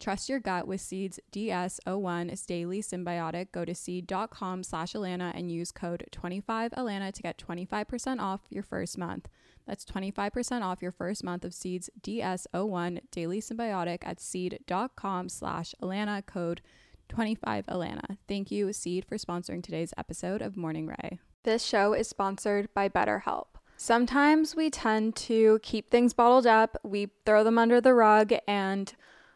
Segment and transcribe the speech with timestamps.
[0.00, 3.52] Trust your gut with Seeds DS01 is daily Synbiotic.
[3.52, 8.96] Go to seed.com slash Allana and use code 25Allana to get 25% off your first
[8.96, 9.28] month.
[9.66, 16.24] That's 25% off your first month of Seeds DS01 Daily Synbiotic at seed.com slash Allana
[16.24, 16.62] code
[17.10, 18.16] 25Allana.
[18.26, 21.18] Thank you, Seed, for sponsoring today's episode of Morning Rae.
[21.42, 23.46] This show is sponsored by BetterHelp.
[23.76, 28.94] Sometimes we tend to keep things bottled up, we throw them under the rug, and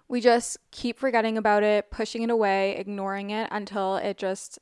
[0.08, 4.58] we just keep forgetting about it, pushing it away, ignoring it until it just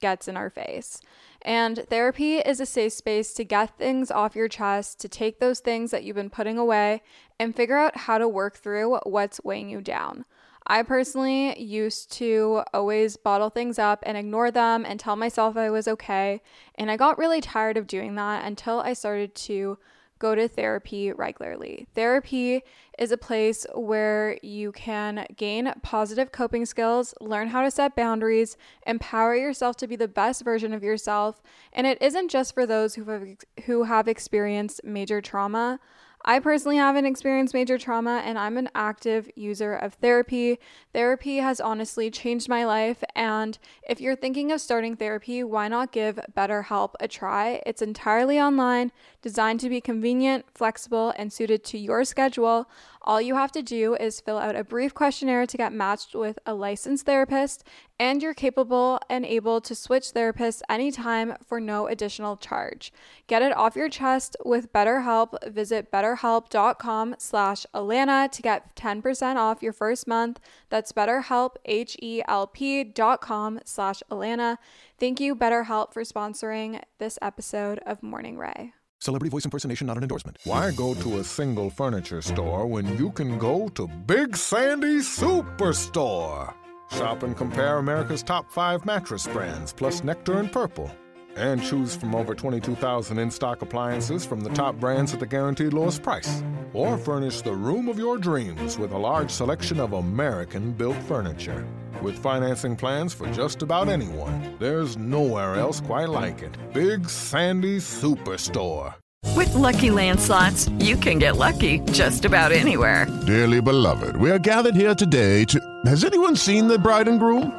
[0.00, 1.00] gets in our face.
[1.42, 5.60] And therapy is a safe space to get things off your chest, to take those
[5.60, 7.02] things that you've been putting away
[7.38, 10.24] and figure out how to work through what's weighing you down.
[10.66, 15.70] I personally used to always bottle things up and ignore them and tell myself I
[15.70, 16.40] was okay.
[16.76, 19.78] And I got really tired of doing that until I started to
[20.22, 21.88] go to therapy regularly.
[21.96, 22.62] Therapy
[22.96, 28.56] is a place where you can gain positive coping skills, learn how to set boundaries,
[28.86, 31.42] empower yourself to be the best version of yourself,
[31.72, 33.26] and it isn't just for those who have
[33.64, 35.80] who have experienced major trauma.
[36.24, 40.60] I personally haven't experienced major trauma and I'm an active user of therapy.
[40.92, 43.02] Therapy has honestly changed my life.
[43.16, 47.60] And if you're thinking of starting therapy, why not give BetterHelp a try?
[47.66, 52.68] It's entirely online, designed to be convenient, flexible, and suited to your schedule.
[53.04, 56.38] All you have to do is fill out a brief questionnaire to get matched with
[56.46, 57.64] a licensed therapist,
[57.98, 62.92] and you're capable and able to switch therapists anytime for no additional charge.
[63.26, 65.52] Get it off your chest with BetterHelp.
[65.52, 70.38] Visit betterhelp.com slash Allana to get 10% off your first month.
[70.68, 74.58] That's betterhelp, H-E-L-P dot com slash Allana.
[74.98, 78.72] Thank you, BetterHelp, for sponsoring this episode of Morning Rae.
[79.02, 80.38] Celebrity voice impersonation not an endorsement.
[80.44, 86.54] Why go to a single furniture store when you can go to Big Sandy Superstore?
[86.92, 90.88] Shop and compare America's top five mattress brands, plus Nectar and Purple.
[91.36, 95.72] And choose from over 22,000 in stock appliances from the top brands at the guaranteed
[95.72, 96.42] lowest price.
[96.74, 101.66] Or furnish the room of your dreams with a large selection of American built furniture.
[102.02, 106.56] With financing plans for just about anyone, there's nowhere else quite like it.
[106.72, 108.94] Big Sandy Superstore.
[109.36, 113.06] With LuckyLand Slots, you can get lucky just about anywhere.
[113.26, 115.60] Dearly beloved, we are gathered here today to.
[115.86, 117.58] Has anyone seen the bride and groom?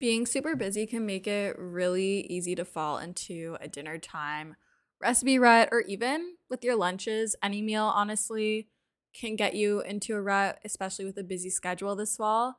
[0.00, 4.56] Being super busy can make it really easy to fall into a dinner time
[4.98, 7.36] recipe rut, or even with your lunches.
[7.42, 8.68] Any meal, honestly,
[9.12, 12.56] can get you into a rut, especially with a busy schedule this fall.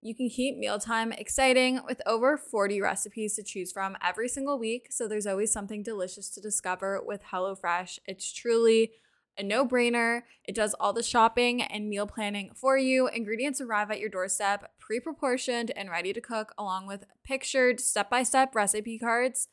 [0.00, 4.88] You can keep mealtime exciting with over 40 recipes to choose from every single week.
[4.90, 8.00] So there's always something delicious to discover with HelloFresh.
[8.06, 8.92] It's truly
[9.38, 10.22] a no brainer.
[10.44, 13.08] It does all the shopping and meal planning for you.
[13.08, 18.10] Ingredients arrive at your doorstep, pre proportioned and ready to cook, along with pictured step
[18.10, 19.48] by step recipe cards.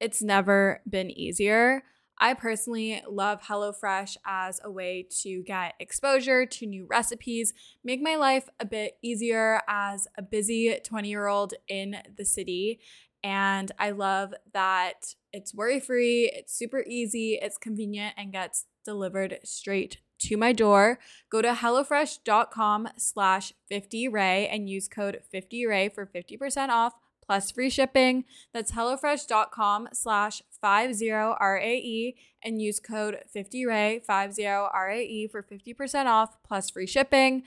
[0.00, 1.82] It's never been easier.
[2.20, 7.52] I personally love HelloFresh as a way to get exposure to new recipes,
[7.84, 12.80] make my life a bit easier as a busy 20 year old in the city.
[13.22, 19.38] And I love that it's worry free, it's super easy, it's convenient, and gets delivered
[19.44, 20.98] straight to my door.
[21.30, 26.94] Go to HelloFresh.com slash 50RAE and use code 50RAE for 50% off
[27.24, 28.24] plus free shipping.
[28.54, 37.42] That's HelloFresh.com slash 50RAE and use code 50RAE, 50RAE for 50% off plus free shipping.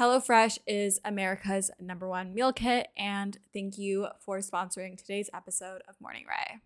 [0.00, 6.00] HelloFresh is America's number one meal kit, and thank you for sponsoring today's episode of
[6.00, 6.60] Morning Rae.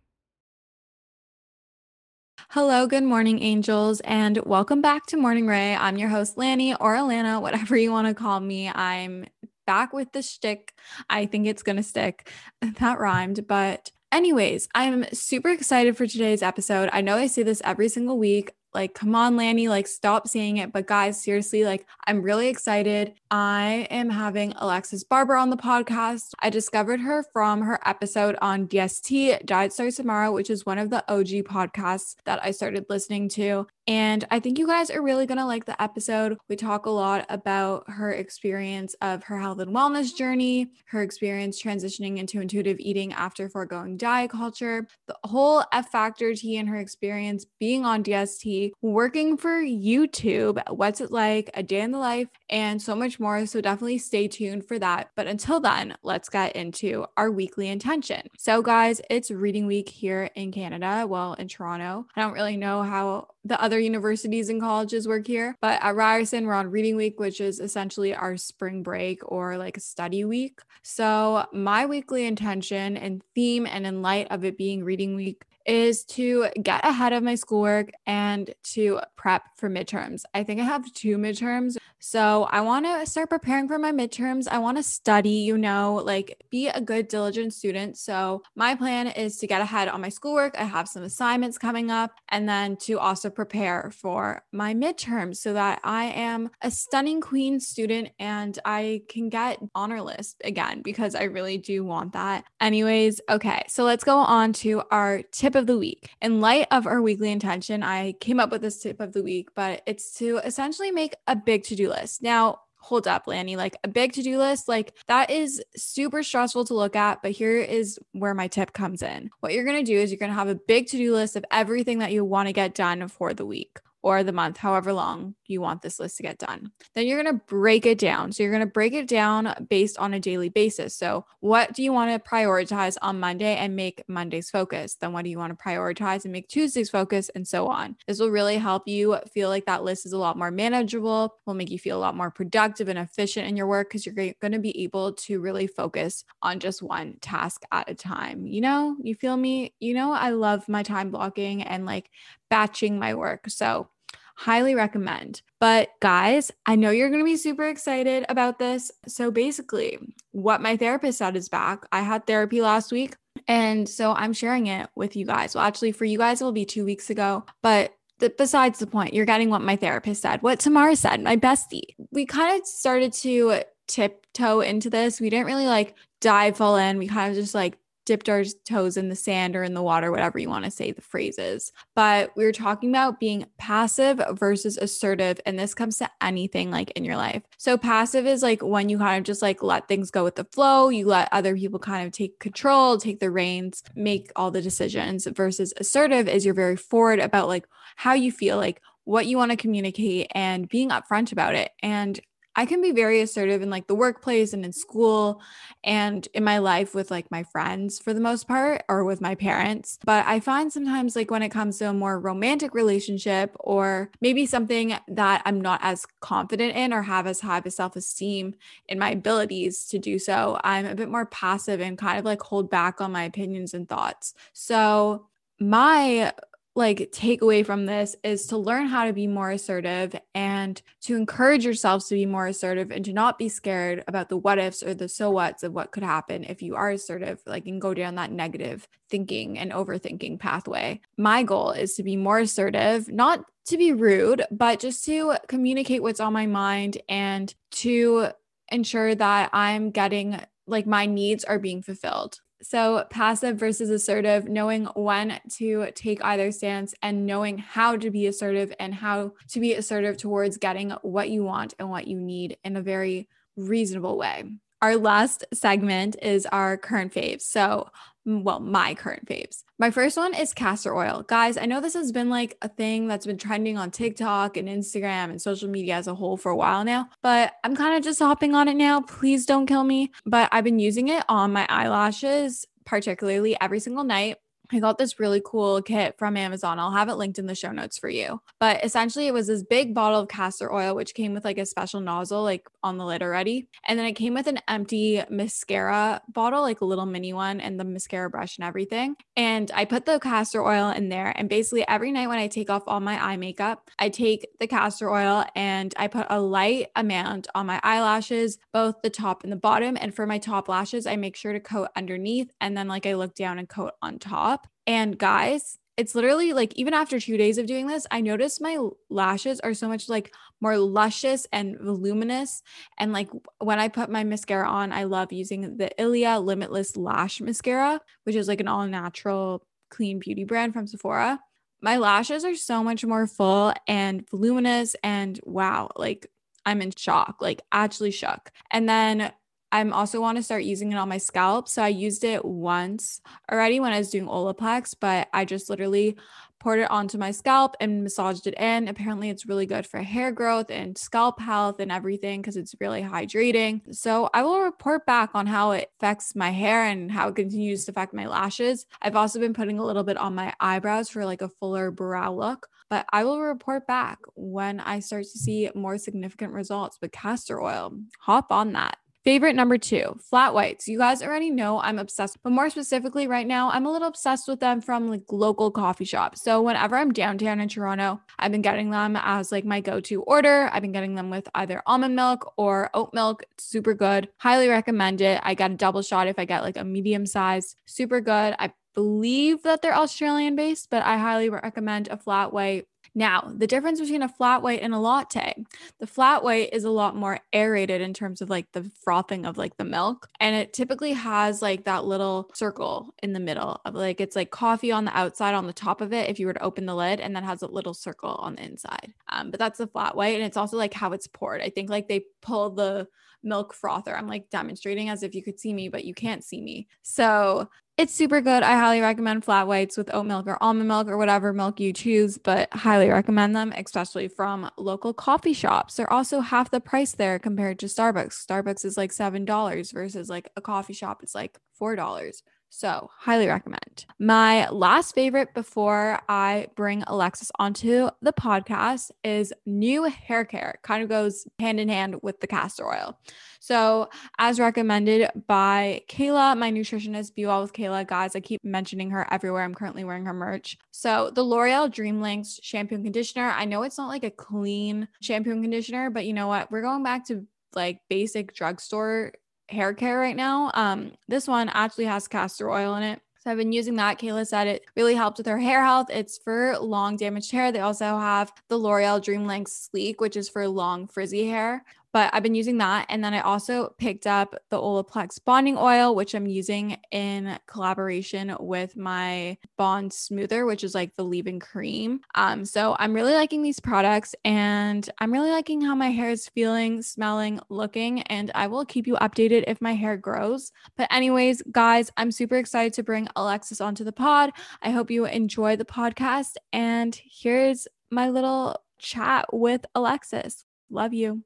[2.50, 5.74] Hello, good morning, angels, and welcome back to Morning Rae.
[5.74, 8.68] I'm your host, Lani or Allana, whatever you want to call me.
[8.68, 9.26] I'm
[9.66, 10.72] back with the shtick.
[11.10, 12.30] I think it's going to stick.
[12.78, 16.88] That rhymed, but Anyways, I'm super excited for today's episode.
[16.92, 18.52] I know I say this every single week.
[18.76, 20.70] Like, come on, Lani, like, stop saying it.
[20.70, 23.14] But guys, seriously, like, I'm really excited.
[23.30, 26.32] I am having Alexis Barber on the podcast.
[26.40, 30.90] I discovered her from her episode on DST, Diet Starts Tomorrow, which is one of
[30.90, 33.66] the OG podcasts that I started listening to.
[33.86, 36.38] And I think you guys are really going to like the episode.
[36.48, 41.62] We talk a lot about her experience of her health and wellness journey, her experience
[41.62, 46.76] transitioning into intuitive eating after foregoing diet culture, the whole F Factor T and her
[46.76, 52.28] experience being on DST, working for YouTube, what's it like, a day in the life,
[52.50, 53.46] and so much more.
[53.46, 55.10] So definitely stay tuned for that.
[55.14, 58.22] But until then, let's get into our weekly intention.
[58.38, 62.06] So, guys, it's reading week here in Canada, well, in Toronto.
[62.16, 65.56] I don't really know how the other universities and colleges work here.
[65.60, 69.78] But at Ryerson, we're on reading week, which is essentially our spring break or like
[69.78, 70.60] study week.
[70.82, 76.04] So, my weekly intention and theme, and in light of it being reading week, is
[76.04, 80.22] to get ahead of my schoolwork and to prep for midterms.
[80.32, 81.76] I think I have two midterms.
[81.98, 84.46] So I want to start preparing for my midterms.
[84.48, 87.98] I want to study, you know, like be a good, diligent student.
[87.98, 90.54] So my plan is to get ahead on my schoolwork.
[90.56, 95.54] I have some assignments coming up and then to also prepare for my midterms so
[95.54, 101.16] that I am a stunning queen student and I can get honor list again because
[101.16, 102.44] I really do want that.
[102.60, 103.64] Anyways, okay.
[103.68, 106.10] So let's go on to our tip of the week.
[106.22, 109.48] In light of our weekly intention, I came up with this tip of the week,
[109.54, 112.22] but it's to essentially make a big to do list.
[112.22, 116.66] Now, hold up, Lani, like a big to do list, like that is super stressful
[116.66, 117.20] to look at.
[117.20, 119.30] But here is where my tip comes in.
[119.40, 121.34] What you're going to do is you're going to have a big to do list
[121.34, 124.92] of everything that you want to get done for the week or the month, however
[124.92, 126.70] long you want this list to get done.
[126.94, 128.30] Then you're going to break it down.
[128.30, 130.94] So you're going to break it down based on a daily basis.
[130.94, 134.94] So, what do you want to prioritize on Monday and make Monday's focus?
[134.94, 137.96] Then, what do you want to prioritize and make Tuesday's focus, and so on?
[138.06, 141.54] This will really help you feel like that list is a lot more manageable, will
[141.54, 144.52] make you feel a lot more productive and efficient in your work because you're going
[144.52, 148.46] to be able to really focus on just one task at a time.
[148.46, 149.74] You know, you feel me?
[149.80, 152.08] You know, I love my time blocking and like
[152.50, 153.50] batching my work.
[153.50, 153.88] So,
[154.36, 155.42] highly recommend.
[155.60, 158.92] But guys, I know you're going to be super excited about this.
[159.08, 159.98] So basically,
[160.32, 161.84] what my therapist said is back.
[161.90, 163.16] I had therapy last week.
[163.48, 165.54] And so I'm sharing it with you guys.
[165.54, 167.44] Well, actually, for you guys, it will be two weeks ago.
[167.62, 167.94] But
[168.36, 171.94] besides the point, you're getting what my therapist said, what Tamara said, my bestie.
[172.10, 175.20] We kind of started to tiptoe into this.
[175.20, 176.98] We didn't really like dive full in.
[176.98, 180.10] We kind of just like dipped our toes in the sand or in the water,
[180.10, 181.72] whatever you want to say the phrases.
[181.94, 185.40] But we were talking about being passive versus assertive.
[185.44, 187.42] And this comes to anything like in your life.
[187.58, 190.44] So, passive is like when you kind of just like let things go with the
[190.44, 194.62] flow, you let other people kind of take control, take the reins, make all the
[194.62, 199.36] decisions, versus assertive is you're very forward about like how you feel, like what you
[199.36, 201.70] want to communicate and being upfront about it.
[201.82, 202.20] And
[202.56, 205.42] I can be very assertive in like the workplace and in school
[205.84, 209.34] and in my life with like my friends for the most part or with my
[209.34, 209.98] parents.
[210.04, 214.46] But I find sometimes like when it comes to a more romantic relationship or maybe
[214.46, 218.54] something that I'm not as confident in or have as high of a self esteem
[218.88, 222.40] in my abilities to do so, I'm a bit more passive and kind of like
[222.40, 224.34] hold back on my opinions and thoughts.
[224.54, 225.26] So,
[225.58, 226.32] my
[226.76, 231.16] like take away from this is to learn how to be more assertive and to
[231.16, 234.82] encourage yourselves to be more assertive and to not be scared about the what ifs
[234.82, 237.94] or the so whats of what could happen if you are assertive like and go
[237.94, 241.00] down that negative thinking and overthinking pathway.
[241.16, 246.02] My goal is to be more assertive not to be rude but just to communicate
[246.02, 248.28] what's on my mind and to
[248.70, 254.86] ensure that i'm getting like my needs are being fulfilled so, passive versus assertive, knowing
[254.96, 259.74] when to take either stance and knowing how to be assertive and how to be
[259.74, 264.44] assertive towards getting what you want and what you need in a very reasonable way.
[264.80, 267.42] Our last segment is our current faves.
[267.42, 267.88] So,
[268.26, 269.62] well, my current faves.
[269.78, 271.24] My first one is castor oil.
[271.26, 274.68] Guys, I know this has been like a thing that's been trending on TikTok and
[274.68, 278.02] Instagram and social media as a whole for a while now, but I'm kind of
[278.02, 279.00] just hopping on it now.
[279.00, 280.10] Please don't kill me.
[280.24, 284.36] But I've been using it on my eyelashes, particularly every single night.
[284.72, 286.78] I got this really cool kit from Amazon.
[286.78, 288.40] I'll have it linked in the show notes for you.
[288.58, 291.66] But essentially, it was this big bottle of castor oil, which came with like a
[291.66, 293.68] special nozzle, like on the lid already.
[293.84, 297.78] And then it came with an empty mascara bottle, like a little mini one, and
[297.78, 299.16] the mascara brush and everything.
[299.36, 301.32] And I put the castor oil in there.
[301.36, 304.66] And basically, every night when I take off all my eye makeup, I take the
[304.66, 309.52] castor oil and I put a light amount on my eyelashes, both the top and
[309.52, 309.96] the bottom.
[310.00, 312.50] And for my top lashes, I make sure to coat underneath.
[312.60, 314.55] And then, like, I look down and coat on top.
[314.86, 318.78] And guys, it's literally like even after two days of doing this, I noticed my
[319.08, 322.62] lashes are so much like more luscious and voluminous.
[322.98, 327.40] And like when I put my mascara on, I love using the Ilia Limitless Lash
[327.40, 331.40] Mascara, which is like an all natural clean beauty brand from Sephora.
[331.80, 334.96] My lashes are so much more full and voluminous.
[335.02, 336.26] And wow, like
[336.66, 338.50] I'm in shock, like actually shook.
[338.70, 339.32] And then
[339.72, 341.68] I'm also want to start using it on my scalp.
[341.68, 343.20] So I used it once
[343.50, 346.16] already when I was doing Olaplex, but I just literally
[346.58, 348.88] poured it onto my scalp and massaged it in.
[348.88, 353.02] Apparently, it's really good for hair growth and scalp health and everything because it's really
[353.02, 353.82] hydrating.
[353.94, 357.84] So, I will report back on how it affects my hair and how it continues
[357.84, 358.86] to affect my lashes.
[359.02, 362.32] I've also been putting a little bit on my eyebrows for like a fuller brow
[362.32, 367.12] look, but I will report back when I start to see more significant results with
[367.12, 367.92] castor oil.
[368.20, 368.98] Hop on that.
[369.26, 370.86] Favorite number two, flat whites.
[370.86, 374.46] You guys already know I'm obsessed, but more specifically, right now, I'm a little obsessed
[374.46, 376.42] with them from like local coffee shops.
[376.42, 380.22] So whenever I'm downtown in Toronto, I've been getting them as like my go to
[380.22, 380.70] order.
[380.72, 383.42] I've been getting them with either almond milk or oat milk.
[383.50, 384.28] It's super good.
[384.38, 385.40] Highly recommend it.
[385.42, 387.74] I got a double shot if I get like a medium size.
[387.84, 388.54] Super good.
[388.60, 392.86] I believe that they're Australian based, but I highly recommend a flat white
[393.18, 395.64] now, the difference between a flat white and a latte,
[395.98, 399.56] the flat white is a lot more aerated in terms of like the frothing of
[399.56, 400.28] like the milk.
[400.38, 404.50] And it typically has like that little circle in the middle of like it's like
[404.50, 406.94] coffee on the outside on the top of it if you were to open the
[406.94, 409.14] lid and then has a little circle on the inside.
[409.30, 410.34] Um, but that's the flat white.
[410.34, 411.62] And it's also like how it's poured.
[411.62, 413.08] I think like they pull the
[413.46, 414.16] milk frother.
[414.16, 416.88] I'm like demonstrating as if you could see me, but you can't see me.
[417.02, 418.62] So it's super good.
[418.62, 421.94] I highly recommend flat whites with oat milk or almond milk or whatever milk you
[421.94, 425.94] choose, but highly recommend them, especially from local coffee shops.
[425.94, 428.44] They're also half the price there compared to Starbucks.
[428.44, 432.42] Starbucks is like $7 versus like a coffee shop, it's like $4.
[432.68, 434.04] So, highly recommend.
[434.18, 440.78] My last favorite before I bring Alexis onto the podcast is new hair care.
[440.82, 443.18] kind of goes hand in hand with the castor oil.
[443.60, 449.10] So, as recommended by Kayla, my nutritionist, Be Well with Kayla, guys, I keep mentioning
[449.10, 449.62] her everywhere.
[449.62, 450.76] I'm currently wearing her merch.
[450.90, 453.50] So, the L'Oreal Dream Lengths shampoo and conditioner.
[453.56, 456.70] I know it's not like a clean shampoo and conditioner, but you know what?
[456.70, 459.32] We're going back to like basic drugstore
[459.68, 460.70] hair care right now.
[460.74, 463.20] Um, this one actually has castor oil in it.
[463.38, 464.18] So I've been using that.
[464.18, 466.08] Kayla said it really helped with her hair health.
[466.10, 467.70] It's for long damaged hair.
[467.70, 471.84] They also have the L'Oreal Dream Length Sleek, which is for long frizzy hair
[472.16, 473.04] but I've been using that.
[473.10, 478.56] And then I also picked up the Olaplex bonding oil, which I'm using in collaboration
[478.58, 482.20] with my Bond Smoother, which is like the leave-in cream.
[482.34, 486.48] Um, so I'm really liking these products and I'm really liking how my hair is
[486.48, 490.72] feeling, smelling, looking, and I will keep you updated if my hair grows.
[490.96, 494.52] But, anyways, guys, I'm super excited to bring Alexis onto the pod.
[494.80, 496.54] I hope you enjoy the podcast.
[496.72, 500.64] And here's my little chat with Alexis.
[500.88, 501.42] Love you.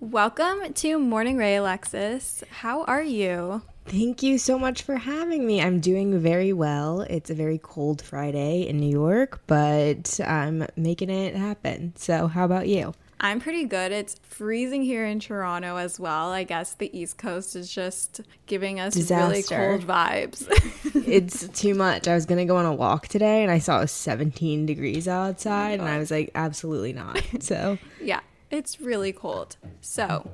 [0.00, 2.44] Welcome to Morning Rae, Alexis.
[2.50, 3.62] How are you?
[3.86, 5.60] Thank you so much for having me.
[5.62, 7.02] I'm doing very well.
[7.02, 11.92] It's a very cold Friday in New York, but I'm making it happen.
[11.96, 12.94] So, how about you?
[13.20, 13.92] I'm pretty good.
[13.92, 16.30] It's freezing here in Toronto as well.
[16.30, 19.56] I guess the East Coast is just giving us Disaster.
[19.56, 20.46] really cold vibes.
[21.06, 22.08] it's too much.
[22.08, 24.66] I was going to go on a walk today and I saw it was 17
[24.66, 27.22] degrees outside oh and I oh was like, absolutely not.
[27.40, 28.20] So, yeah,
[28.54, 29.56] it's really cold.
[29.80, 30.30] So,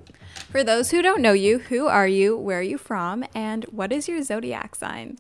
[0.51, 2.37] for those who don't know you, who are you?
[2.37, 3.25] Where are you from?
[3.35, 5.19] And what is your zodiac sign?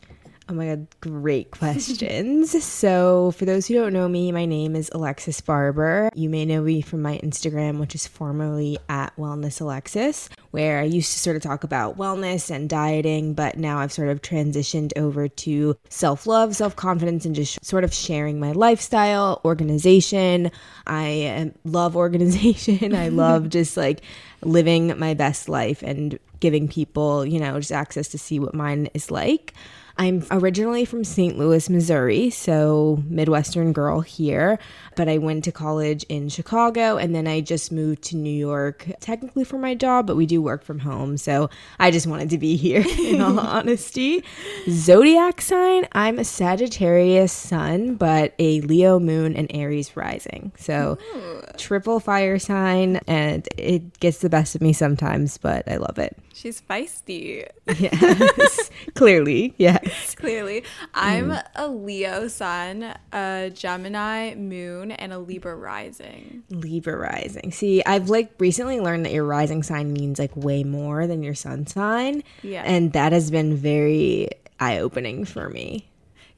[0.50, 2.64] Oh my God, great questions.
[2.64, 6.10] so, for those who don't know me, my name is Alexis Barber.
[6.12, 10.84] You may know me from my Instagram, which is formerly at Wellness Alexis, where I
[10.84, 14.90] used to sort of talk about wellness and dieting, but now I've sort of transitioned
[14.96, 20.50] over to self love, self confidence, and just sort of sharing my lifestyle, organization.
[20.84, 22.92] I love organization.
[22.96, 24.00] I love just like
[24.42, 28.88] living my best life and giving people, you know, just access to see what mine
[28.94, 29.54] is like.
[30.00, 31.36] I'm originally from St.
[31.36, 34.58] Louis, Missouri, so Midwestern girl here,
[34.96, 38.88] but I went to college in Chicago and then I just moved to New York,
[39.00, 41.18] technically for my job, but we do work from home.
[41.18, 44.24] So I just wanted to be here in all honesty.
[44.70, 50.52] Zodiac sign I'm a Sagittarius sun, but a Leo moon and Aries rising.
[50.56, 51.42] So Ooh.
[51.58, 56.16] triple fire sign, and it gets the best of me sometimes, but I love it.
[56.32, 57.48] She's feisty.
[57.78, 59.54] Yes, clearly.
[59.56, 60.14] Yes.
[60.16, 60.64] Clearly.
[60.92, 61.42] I'm mm.
[61.54, 66.42] a Leo sun, a Gemini moon, and a Libra rising.
[66.50, 67.52] Libra rising.
[67.52, 71.34] See, I've like recently learned that your rising sign means like way more than your
[71.34, 72.22] sun sign.
[72.42, 72.62] Yeah.
[72.64, 75.89] And that has been very eye opening for me.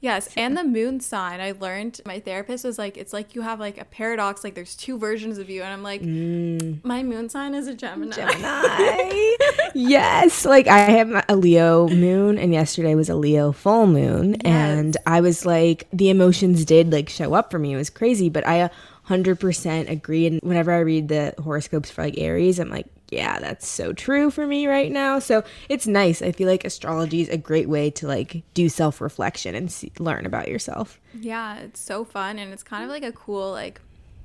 [0.03, 1.39] Yes, and the moon sign.
[1.39, 4.75] I learned my therapist was like, it's like you have like a paradox, like there's
[4.75, 5.63] two versions of you.
[5.63, 6.83] And I'm like, mm.
[6.83, 8.13] my moon sign is a Gemini.
[8.13, 9.35] Gemini.
[9.73, 10.43] yes.
[10.43, 14.31] Like I have a Leo moon, and yesterday was a Leo full moon.
[14.31, 14.41] Yes.
[14.43, 17.71] And I was like, the emotions did like show up for me.
[17.71, 18.69] It was crazy, but I
[19.07, 20.27] 100% agree.
[20.27, 24.31] And whenever I read the horoscopes for like Aries, I'm like, yeah, that's so true
[24.31, 25.19] for me right now.
[25.19, 26.21] So it's nice.
[26.21, 29.91] I feel like astrology is a great way to like do self reflection and see,
[29.99, 30.99] learn about yourself.
[31.13, 32.39] Yeah, it's so fun.
[32.39, 33.79] And it's kind of like a cool, like,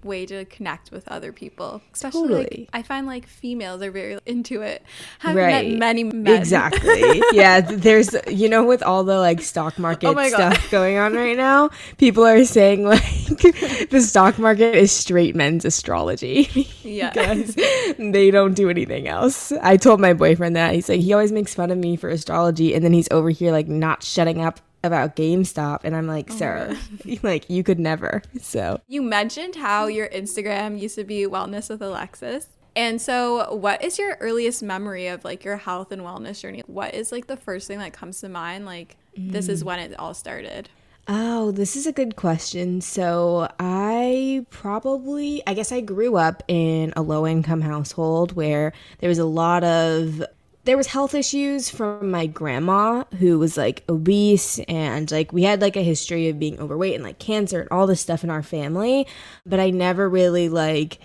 [0.09, 1.81] way to connect with other people.
[1.93, 2.43] Especially totally.
[2.43, 4.83] like I find like females are very into it.
[5.21, 5.69] Haven't right.
[5.69, 6.37] met many men.
[6.37, 7.23] Exactly.
[7.33, 7.61] yeah.
[7.61, 11.37] There's you know, with all the like stock oh market oh stuff going on right
[11.37, 13.03] now, people are saying like
[13.91, 16.49] the stock market is straight men's astrology.
[16.88, 17.11] Yeah.
[17.11, 17.55] because
[17.99, 19.53] they don't do anything else.
[19.53, 20.75] I told my boyfriend that.
[20.75, 23.53] He's like, he always makes fun of me for astrology and then he's over here
[23.53, 26.76] like not shutting up about GameStop and I'm like, oh sir,
[27.23, 28.23] like you could never.
[28.40, 32.49] So you mentioned how your Instagram used to be wellness with Alexis.
[32.76, 36.62] And so what is your earliest memory of like your health and wellness journey?
[36.66, 38.66] What is like the first thing that comes to mind?
[38.66, 39.32] Like mm.
[39.32, 39.66] this is mm.
[39.66, 40.68] when it all started.
[41.11, 42.82] Oh, this is a good question.
[42.82, 49.08] So, I probably, I guess I grew up in a low income household where there
[49.08, 50.23] was a lot of
[50.69, 55.63] there was health issues from my grandma who was like obese and like we had
[55.63, 58.43] like a history of being overweight and like cancer and all this stuff in our
[58.43, 59.07] family
[59.47, 60.99] but i never really like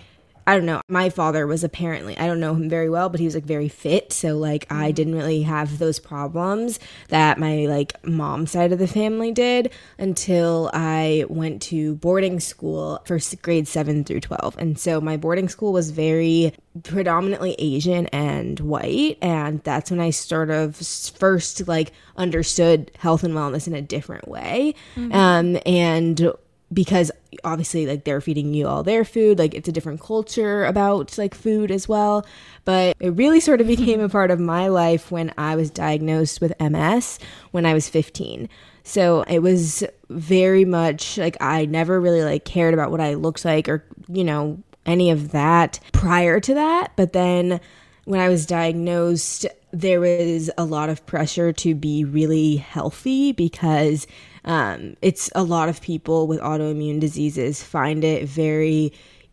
[0.46, 0.80] I don't know.
[0.88, 3.68] My father was apparently, I don't know him very well, but he was like very
[3.68, 4.12] fit.
[4.12, 4.94] So, like, I mm-hmm.
[4.94, 6.78] didn't really have those problems
[7.08, 13.00] that my like mom side of the family did until I went to boarding school
[13.06, 14.56] for grade seven through 12.
[14.58, 16.52] And so, my boarding school was very
[16.82, 19.18] predominantly Asian and white.
[19.22, 24.28] And that's when I sort of first like understood health and wellness in a different
[24.28, 24.74] way.
[24.96, 25.12] Mm-hmm.
[25.12, 26.34] Um, and
[26.74, 27.10] because
[27.44, 31.34] obviously like they're feeding you all their food like it's a different culture about like
[31.34, 32.26] food as well.
[32.64, 36.40] But it really sort of became a part of my life when i was diagnosed
[36.40, 37.18] with ms
[37.52, 38.48] when i was 15
[38.82, 43.44] so it was very much like i never really like cared about what i looked
[43.44, 46.92] like or you know any of that prior to that.
[46.96, 47.60] But then
[48.04, 54.06] when i was diagnosed there was a lot of pressure to be really healthy because
[54.44, 58.92] um, it's a lot of people with autoimmune diseases find it very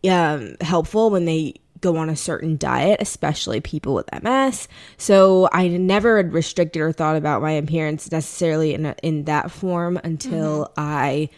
[0.09, 4.67] um, helpful when they go on a certain diet, especially people with MS.
[4.97, 9.51] So I never had restricted or thought about my appearance necessarily in a, in that
[9.51, 10.73] form until mm-hmm.
[10.77, 11.29] I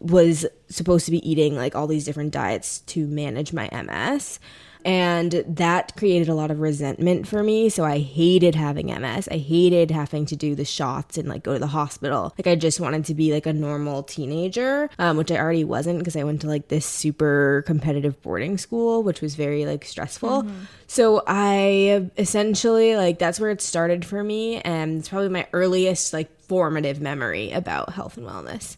[0.00, 4.40] was supposed to be eating like all these different diets to manage my MS.
[4.86, 7.68] And that created a lot of resentment for me.
[7.70, 9.28] So I hated having MS.
[9.28, 12.32] I hated having to do the shots and like go to the hospital.
[12.38, 15.98] Like I just wanted to be like a normal teenager, um, which I already wasn't
[15.98, 20.44] because I went to like this super competitive boarding school, which was very like stressful.
[20.44, 20.64] Mm-hmm.
[20.86, 24.60] So I essentially like that's where it started for me.
[24.60, 28.76] And it's probably my earliest like formative memory about health and wellness.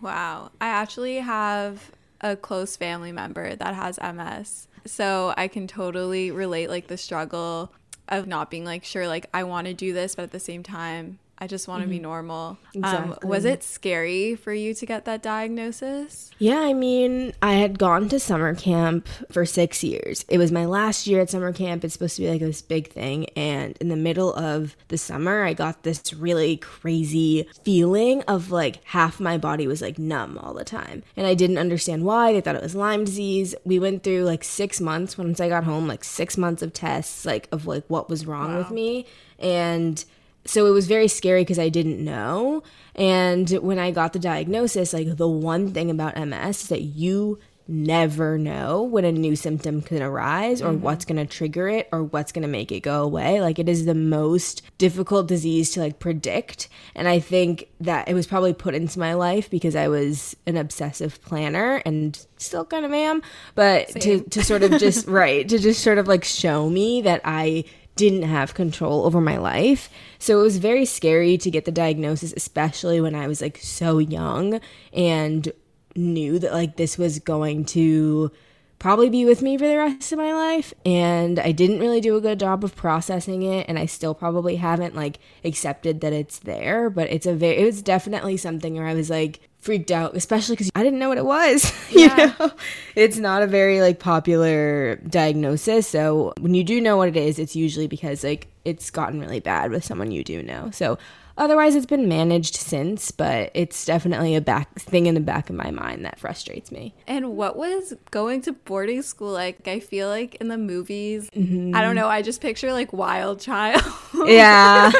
[0.00, 0.52] Wow.
[0.58, 1.90] I actually have
[2.22, 4.68] a close family member that has MS.
[4.86, 7.72] So I can totally relate like the struggle
[8.08, 10.62] of not being like sure like I want to do this but at the same
[10.62, 11.96] time I just want to mm-hmm.
[11.96, 12.58] be normal.
[12.74, 13.16] Exactly.
[13.22, 16.30] Um, was it scary for you to get that diagnosis?
[16.38, 20.24] Yeah, I mean, I had gone to summer camp for six years.
[20.28, 21.84] It was my last year at summer camp.
[21.84, 23.26] It's supposed to be like this big thing.
[23.30, 28.84] And in the middle of the summer, I got this really crazy feeling of like
[28.84, 31.02] half my body was like numb all the time.
[31.16, 32.32] And I didn't understand why.
[32.32, 33.56] They thought it was Lyme disease.
[33.64, 37.26] We went through like six months once I got home, like six months of tests,
[37.26, 38.58] like of like what was wrong wow.
[38.58, 39.06] with me.
[39.38, 40.04] And
[40.46, 42.62] so it was very scary because I didn't know.
[42.94, 47.38] And when I got the diagnosis, like the one thing about MS is that you
[47.66, 50.82] never know when a new symptom can arise or mm-hmm.
[50.82, 53.40] what's going to trigger it or what's going to make it go away.
[53.40, 56.68] Like it is the most difficult disease to like predict.
[56.94, 60.56] And I think that it was probably put into my life because I was an
[60.56, 63.22] obsessive planner and still kind of am,
[63.54, 67.22] but to to sort of just right, to just sort of like show me that
[67.24, 67.64] I
[67.96, 69.88] didn't have control over my life.
[70.18, 73.98] So it was very scary to get the diagnosis, especially when I was like so
[73.98, 74.60] young
[74.92, 75.52] and
[75.96, 78.32] knew that like this was going to
[78.78, 82.16] probably be with me for the rest of my life and I didn't really do
[82.16, 86.40] a good job of processing it and I still probably haven't like accepted that it's
[86.40, 90.14] there but it's a very it was definitely something where I was like freaked out
[90.14, 92.52] especially cuz I didn't know what it was you know?
[92.94, 97.38] It's not a very like popular diagnosis so when you do know what it is
[97.38, 100.70] it's usually because like it's gotten really bad with someone you do know.
[100.72, 100.98] So
[101.36, 105.56] Otherwise, it's been managed since, but it's definitely a back thing in the back of
[105.56, 106.94] my mind that frustrates me.
[107.06, 109.66] And what was going to boarding school like?
[109.66, 111.74] I feel like in the movies, Mm-hmm.
[111.74, 113.82] I don't know, I just picture like Wild Child.
[114.26, 114.90] Yeah,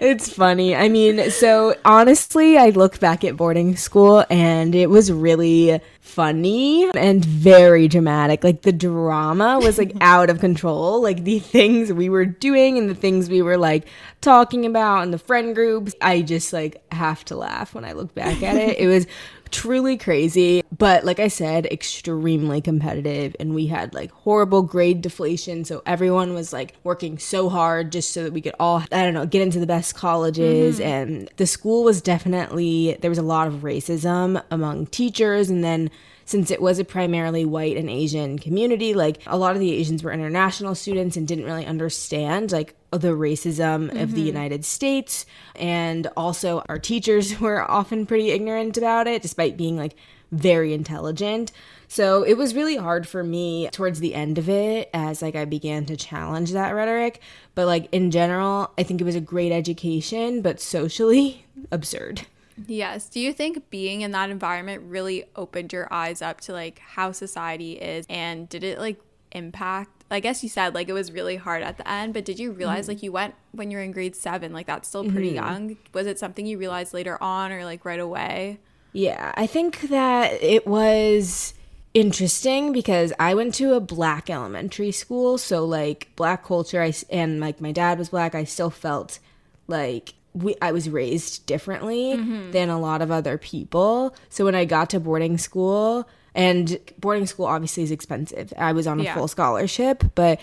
[0.00, 0.76] it's funny.
[0.76, 6.90] I mean, so honestly, I look back at boarding school and it was really funny
[6.96, 8.42] and very dramatic.
[8.42, 11.02] Like the drama was like out of control.
[11.02, 13.86] Like the things we were doing and the things we were like
[14.20, 15.94] talking about in the friend groups.
[16.00, 18.78] I just like have to laugh when I look back at it.
[18.78, 19.06] It was
[19.50, 25.64] truly crazy but like i said extremely competitive and we had like horrible grade deflation
[25.64, 29.14] so everyone was like working so hard just so that we could all i don't
[29.14, 30.88] know get into the best colleges mm-hmm.
[30.88, 35.90] and the school was definitely there was a lot of racism among teachers and then
[36.28, 40.02] since it was a primarily white and Asian community, like a lot of the Asians
[40.02, 44.26] were international students and didn't really understand like the racism of the mm-hmm.
[44.26, 45.24] United States.
[45.56, 49.96] And also, our teachers were often pretty ignorant about it, despite being like
[50.30, 51.50] very intelligent.
[51.88, 55.46] So it was really hard for me towards the end of it as like I
[55.46, 57.22] began to challenge that rhetoric.
[57.54, 62.26] But like in general, I think it was a great education, but socially absurd.
[62.66, 63.08] Yes.
[63.08, 67.12] Do you think being in that environment really opened your eyes up to like how
[67.12, 69.00] society is and did it like
[69.32, 72.38] impact I guess you said like it was really hard at the end, but did
[72.38, 72.92] you realize mm-hmm.
[72.92, 75.46] like you went when you're in grade 7, like that's still pretty mm-hmm.
[75.46, 75.76] young?
[75.92, 78.58] Was it something you realized later on or like right away?
[78.92, 81.52] Yeah, I think that it was
[81.92, 87.38] interesting because I went to a black elementary school, so like black culture I and
[87.38, 89.18] like my dad was black, I still felt
[89.66, 92.50] like we I was raised differently mm-hmm.
[92.52, 94.14] than a lot of other people.
[94.28, 98.52] So when I got to boarding school and boarding school obviously is expensive.
[98.56, 99.14] I was on a Yeah.
[99.14, 100.40] full scholarship, but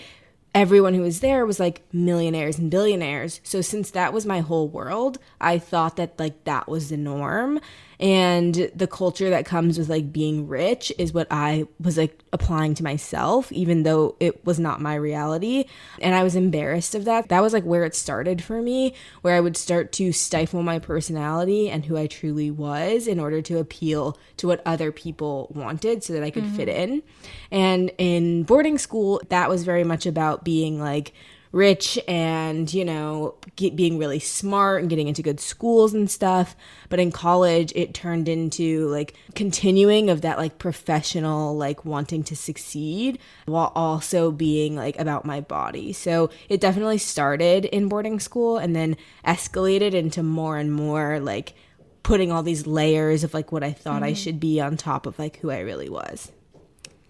[0.54, 3.40] everyone who was there was like millionaires and billionaires.
[3.44, 7.60] So since that was my whole world, I thought that like that was the norm.
[7.98, 12.74] And the culture that comes with like being rich is what I was like applying
[12.74, 15.64] to myself, even though it was not my reality.
[16.00, 17.28] And I was embarrassed of that.
[17.28, 20.78] That was like where it started for me, where I would start to stifle my
[20.78, 26.04] personality and who I truly was in order to appeal to what other people wanted
[26.04, 26.92] so that I could fit mm-hmm.
[26.92, 27.02] in.
[27.50, 31.12] And in boarding school, that was very much about being like,
[31.56, 36.54] rich and you know get, being really smart and getting into good schools and stuff.
[36.88, 42.36] But in college it turned into like continuing of that like professional like wanting to
[42.36, 45.92] succeed while also being like about my body.
[45.92, 51.54] So it definitely started in boarding school and then escalated into more and more like
[52.02, 54.14] putting all these layers of like what i thought i mm-hmm.
[54.14, 56.30] should be on top of like who i really was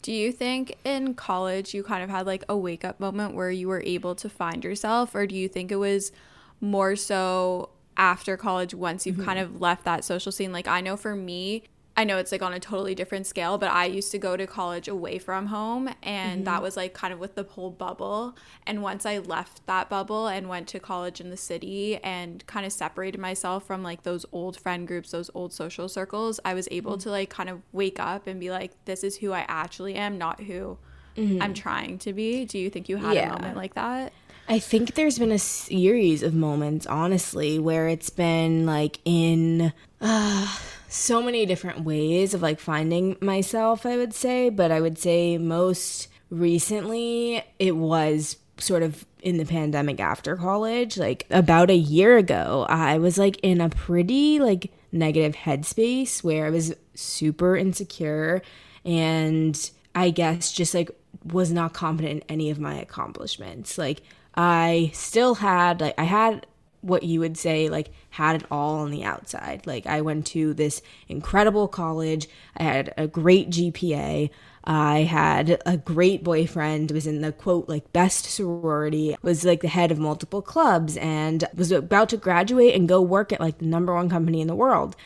[0.07, 3.51] Do you think in college you kind of had like a wake up moment where
[3.51, 6.13] you were able to find yourself, or do you think it was
[6.61, 9.25] more so after college once you've mm-hmm.
[9.25, 10.53] kind of left that social scene?
[10.53, 11.65] Like, I know for me,
[11.99, 14.47] I know it's like on a totally different scale, but I used to go to
[14.47, 16.63] college away from home, and that mm-hmm.
[16.63, 18.37] was like kind of with the whole bubble.
[18.67, 22.67] And once I left that bubble and went to college in the city and kind
[22.67, 26.69] of separated myself from like those old friend groups, those old social circles, I was
[26.71, 27.01] able mm-hmm.
[27.01, 30.19] to like kind of wake up and be like, this is who I actually am,
[30.19, 30.77] not who
[31.17, 31.41] mm-hmm.
[31.41, 32.45] I'm trying to be.
[32.45, 33.31] Do you think you had Yeah.
[33.31, 34.13] a moment like that?
[34.49, 40.57] I think there's been a series of moments, honestly, where it's been like in uh,
[40.97, 44.51] so many different ways of like finding myself, I would say.
[44.51, 50.97] But I would say most recently it was sort of in the pandemic after college.
[50.97, 56.47] Like about a year ago, I was like in a pretty like negative headspace where
[56.47, 58.43] I was super insecure
[58.85, 60.91] and I guess just like
[61.25, 63.79] was not confident in any of my accomplishments.
[63.79, 64.03] Like
[64.35, 66.47] I still had like I had
[66.87, 69.67] what you would say like had it all on the outside.
[69.67, 72.29] Like I went to this incredible college.
[72.57, 74.31] I had a great GPA.
[74.65, 79.69] I had a great boyfriend, was in the quote, like best sorority, was like the
[79.69, 83.67] head of multiple clubs, and was about to graduate and go work at like the
[83.67, 84.97] number one company in the world.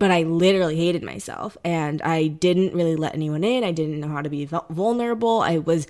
[0.00, 3.64] But I literally hated myself and I didn't really let anyone in.
[3.64, 5.40] I didn't know how to be vulnerable.
[5.40, 5.88] I was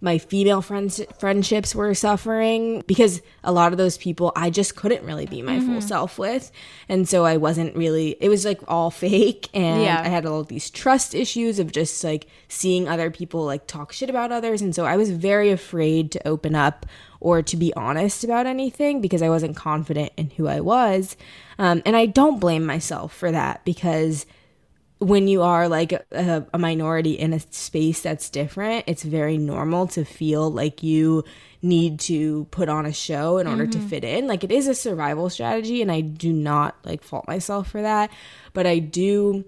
[0.00, 5.04] my female friends friendships were suffering because a lot of those people I just couldn't
[5.04, 5.72] really be my mm-hmm.
[5.72, 6.50] full self with.
[6.88, 10.00] And so I wasn't really it was like all fake and yeah.
[10.00, 14.10] I had all these trust issues of just like seeing other people like talk shit
[14.10, 16.86] about others and so I was very afraid to open up
[17.20, 21.16] or to be honest about anything because I wasn't confident in who I was.
[21.58, 24.26] Um, and I don't blame myself for that because
[24.98, 29.86] when you are like a, a, minority in a space that's different, it's very normal
[29.88, 31.24] to feel like you
[31.62, 33.80] need to put on a show in order mm-hmm.
[33.80, 34.26] to fit in.
[34.26, 38.10] Like it is a survival strategy and I do not like fault myself for that,
[38.52, 39.44] but I do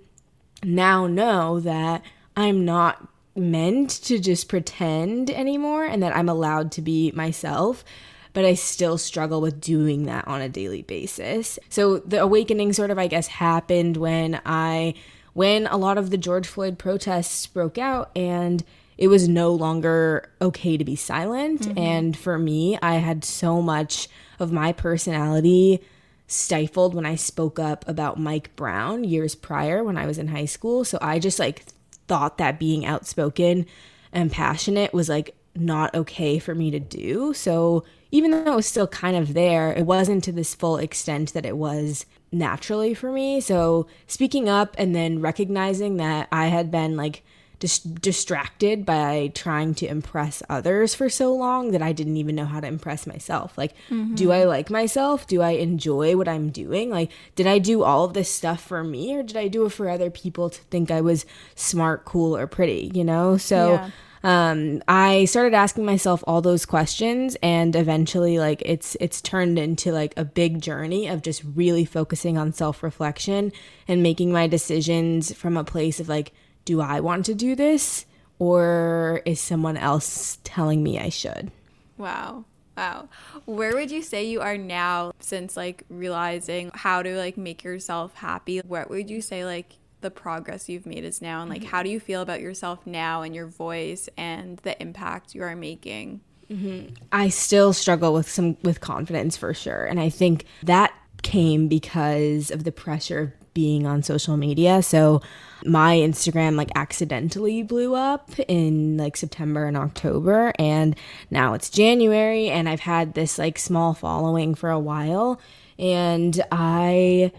[0.63, 2.03] now know that
[2.37, 7.85] I'm not meant to just pretend anymore and that I'm allowed to be myself
[8.33, 11.59] but I still struggle with doing that on a daily basis.
[11.69, 14.95] So the awakening sort of, I guess, happened when I
[15.33, 18.65] when a lot of the George Floyd protests broke out and
[18.99, 21.63] it was no longer okay to be silent.
[21.63, 21.79] Mm-hmm.
[21.79, 25.81] And for me, I had so much of my personality
[26.27, 30.45] stifled when I spoke up about Mike Brown years prior when I was in high
[30.45, 30.85] school.
[30.85, 31.65] So I just like
[32.09, 33.67] thought that being outspoken
[34.13, 37.33] and passionate was like not okay for me to do.
[37.35, 41.33] So even though it was still kind of there, it wasn't to this full extent
[41.33, 43.41] that it was naturally for me.
[43.41, 47.23] So speaking up and then recognizing that I had been like
[47.59, 52.47] dis- distracted by trying to impress others for so long that I didn't even know
[52.47, 53.57] how to impress myself.
[53.57, 54.15] Like, mm-hmm.
[54.17, 55.27] do I like myself?
[55.27, 56.91] Do I enjoy what I'm doing?
[56.91, 59.71] Like, did I do all of this stuff for me or did I do it
[59.71, 63.37] for other people to think I was smart, cool, or pretty, you know?
[63.37, 63.91] So, yeah
[64.23, 69.93] um, I started asking myself all those questions, and eventually, like it's it's turned into
[69.93, 73.53] like a big journey of just really focusing on self reflection
[73.89, 76.33] and making my decisions from a place of like,
[76.65, 78.05] do I want to do this,
[78.39, 81.51] or is someone else telling me I should?
[81.97, 82.45] Wow.
[82.77, 83.09] Wow.
[83.45, 88.15] Where would you say you are now since like realizing how to like make yourself
[88.15, 88.59] happy?
[88.61, 91.71] What would you say like the progress you've made is now and like mm-hmm.
[91.71, 95.57] how do you feel about yourself now and your voice and the impact you are
[95.57, 96.93] making mm-hmm.
[97.13, 102.51] i still struggle with some with confidence for sure and i think that came because
[102.51, 105.21] of the pressure of being on social media so
[105.65, 110.97] my instagram like accidentally blew up in like september and october and
[111.31, 115.41] now it's january and i've had this like small following for a while
[115.79, 117.31] and i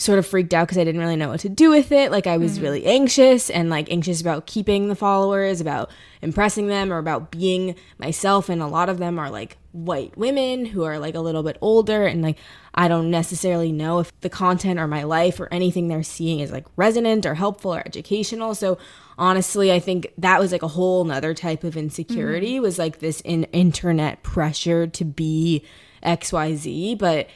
[0.00, 2.10] sort of freaked out because I didn't really know what to do with it.
[2.10, 2.62] Like I was mm-hmm.
[2.62, 5.90] really anxious and like anxious about keeping the followers, about
[6.22, 10.64] impressing them or about being myself and a lot of them are like white women
[10.64, 12.36] who are like a little bit older and like
[12.74, 16.50] I don't necessarily know if the content or my life or anything they're seeing is
[16.50, 18.54] like resonant or helpful or educational.
[18.54, 18.78] So
[19.18, 22.62] honestly, I think that was like a whole nother type of insecurity mm-hmm.
[22.62, 25.62] was like this in internet pressure to be
[26.02, 27.28] XYZ, but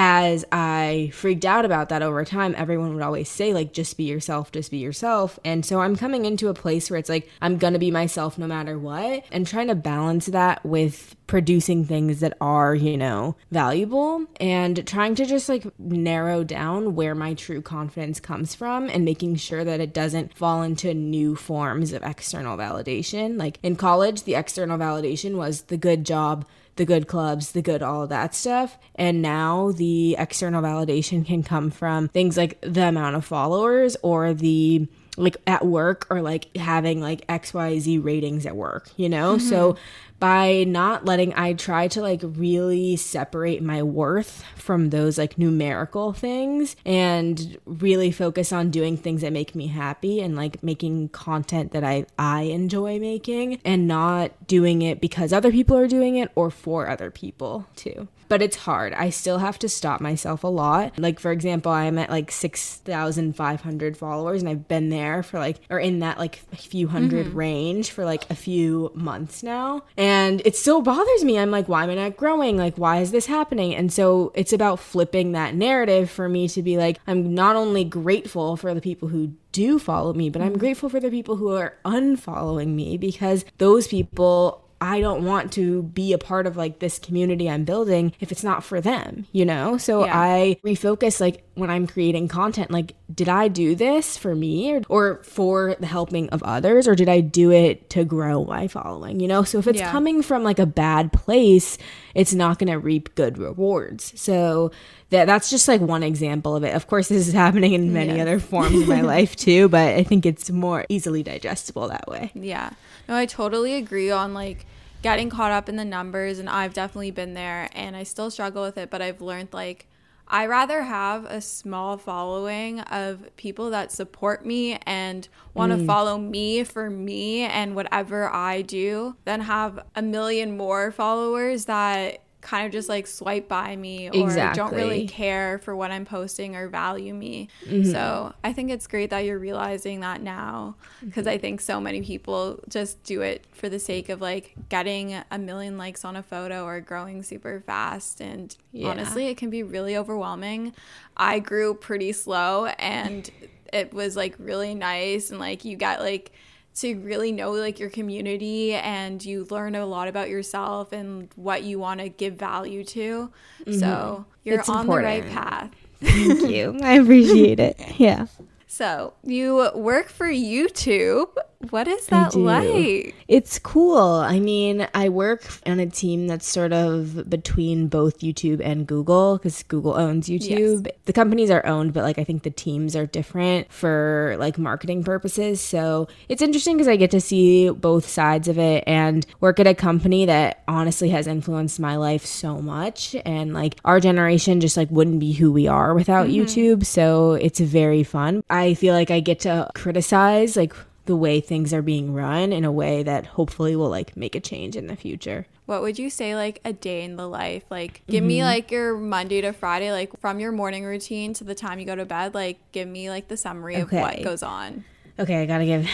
[0.00, 4.04] as I freaked out about that over time, everyone would always say, like, just be
[4.04, 5.40] yourself, just be yourself.
[5.44, 8.46] And so I'm coming into a place where it's like, I'm gonna be myself no
[8.46, 14.24] matter what, and trying to balance that with producing things that are, you know, valuable
[14.40, 19.34] and trying to just like narrow down where my true confidence comes from and making
[19.34, 23.36] sure that it doesn't fall into new forms of external validation.
[23.36, 26.46] Like in college, the external validation was the good job
[26.78, 28.78] the good clubs, the good all of that stuff.
[28.94, 34.32] And now the external validation can come from things like the amount of followers or
[34.32, 39.36] the like at work or like having like XYZ ratings at work, you know?
[39.36, 39.48] Mm-hmm.
[39.48, 39.76] So
[40.18, 46.12] by not letting I try to like really separate my worth from those like numerical
[46.12, 51.72] things and really focus on doing things that make me happy and like making content
[51.72, 56.30] that I I enjoy making and not doing it because other people are doing it
[56.34, 58.92] or for other people too but it's hard.
[58.94, 60.98] I still have to stop myself a lot.
[60.98, 65.78] Like, for example, I'm at like 6,500 followers and I've been there for like, or
[65.78, 67.36] in that like few 100 mm-hmm.
[67.36, 69.82] range for like a few months now.
[69.96, 71.38] And it still bothers me.
[71.38, 72.56] I'm like, why am I not growing?
[72.56, 73.74] Like, why is this happening?
[73.74, 77.84] And so it's about flipping that narrative for me to be like, I'm not only
[77.84, 80.58] grateful for the people who do follow me, but I'm mm-hmm.
[80.58, 85.82] grateful for the people who are unfollowing me because those people I don't want to
[85.82, 89.44] be a part of like this community I'm building if it's not for them, you
[89.44, 89.76] know?
[89.76, 90.16] So Yeah.
[90.16, 94.82] I refocus like when I'm creating content, like, did I do this for me or,
[94.88, 99.18] or for the helping of others, or did I do it to grow my following,
[99.18, 99.42] you know?
[99.42, 99.90] So if it's Yeah.
[99.90, 101.76] coming from like a bad place,
[102.14, 104.12] it's not going to reap good rewards.
[104.14, 104.70] So
[105.10, 106.74] that that's just like one example of it.
[106.76, 108.22] Of course, this is happening in many Yeah.
[108.22, 112.30] other forms of my life too, but I think it's more easily digestible that way.
[112.34, 112.70] Yeah.
[113.08, 114.66] No, I totally agree on like
[115.02, 118.62] getting caught up in the numbers and I've definitely been there and I still struggle
[118.62, 119.86] with it, but I've learned like
[120.30, 125.86] I rather have a small following of people that support me and want to mm.
[125.86, 132.22] follow me for me and whatever I do than have a million more followers that
[132.40, 136.54] kind of just like swipe by me or don't really care for what I'm posting
[136.54, 137.48] or value me.
[137.66, 137.90] Mm-hmm.
[137.90, 141.34] So I think it's great that you're realizing that now because Mm-hmm.
[141.34, 145.38] I think so many people just do it for the sake of like getting a
[145.38, 148.20] million likes on a photo or growing super fast.
[148.20, 148.88] And Yeah.
[148.88, 150.74] honestly, it can be really overwhelming.
[151.16, 153.28] I grew pretty slow and
[153.72, 156.32] it was like really nice and like you got like
[156.80, 161.62] to really know like your community and you learn a lot about yourself and what
[161.62, 163.30] you want to give value to.
[163.66, 164.22] So mm-hmm.
[164.44, 165.70] you're It's on the right path.
[166.00, 166.78] Thank you.
[166.82, 167.80] I appreciate it.
[167.98, 168.26] Yeah.
[168.68, 171.34] So you work for YouTube.
[171.70, 173.16] What is that like?
[173.26, 173.98] It's cool.
[173.98, 179.38] I mean, I work on a team that's sort of between both YouTube and Google
[179.38, 180.88] because Google owns YouTube.
[181.06, 185.02] The companies are owned, but like I think the teams are different for like marketing
[185.02, 185.60] purposes.
[185.60, 189.66] So it's interesting because I get to see both sides of it and work at
[189.66, 193.16] a company that honestly has influenced my life so much.
[193.26, 196.40] And like our generation just like wouldn't be who we are without mm-hmm.
[196.40, 196.86] YouTube.
[196.86, 198.44] So it's very fun.
[198.48, 200.72] I feel like I get to criticize like
[201.08, 204.40] the way things are being run in a way that hopefully will like make a
[204.40, 205.46] change in the future.
[205.64, 207.64] What would you say like a day in the life?
[207.70, 208.28] Like give Mm-hmm.
[208.28, 211.86] me like your Monday to Friday, like from your morning routine to the time you
[211.86, 214.84] go to bed, like give me like the summary of what goes on.
[215.20, 215.88] Okay, I gotta give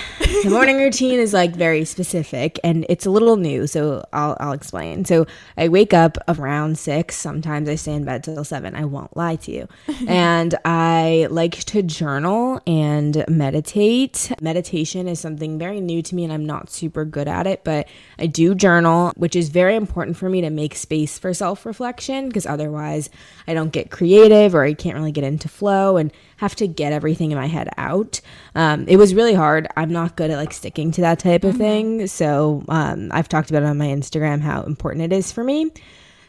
[0.44, 4.52] the morning routine is like very specific and it's a little new, so I'll I'll
[4.52, 5.06] explain.
[5.06, 7.16] So I wake up around six.
[7.16, 8.74] Sometimes I stay in bed till seven.
[8.74, 9.68] I won't lie to you.
[10.06, 14.30] and I like to journal and meditate.
[14.42, 17.88] Meditation is something very new to me and I'm not super good at it, but
[18.18, 22.44] I do journal, which is very important for me to make space for self-reflection because
[22.44, 23.08] otherwise
[23.48, 26.92] I don't get creative or I can't really get into flow and have to get
[26.92, 28.20] everything in my head out.
[28.54, 29.68] Um, it was really hard.
[29.76, 32.06] I'm not good at like sticking to that type of thing.
[32.06, 35.70] So um, I've talked about it on my Instagram how important it is for me.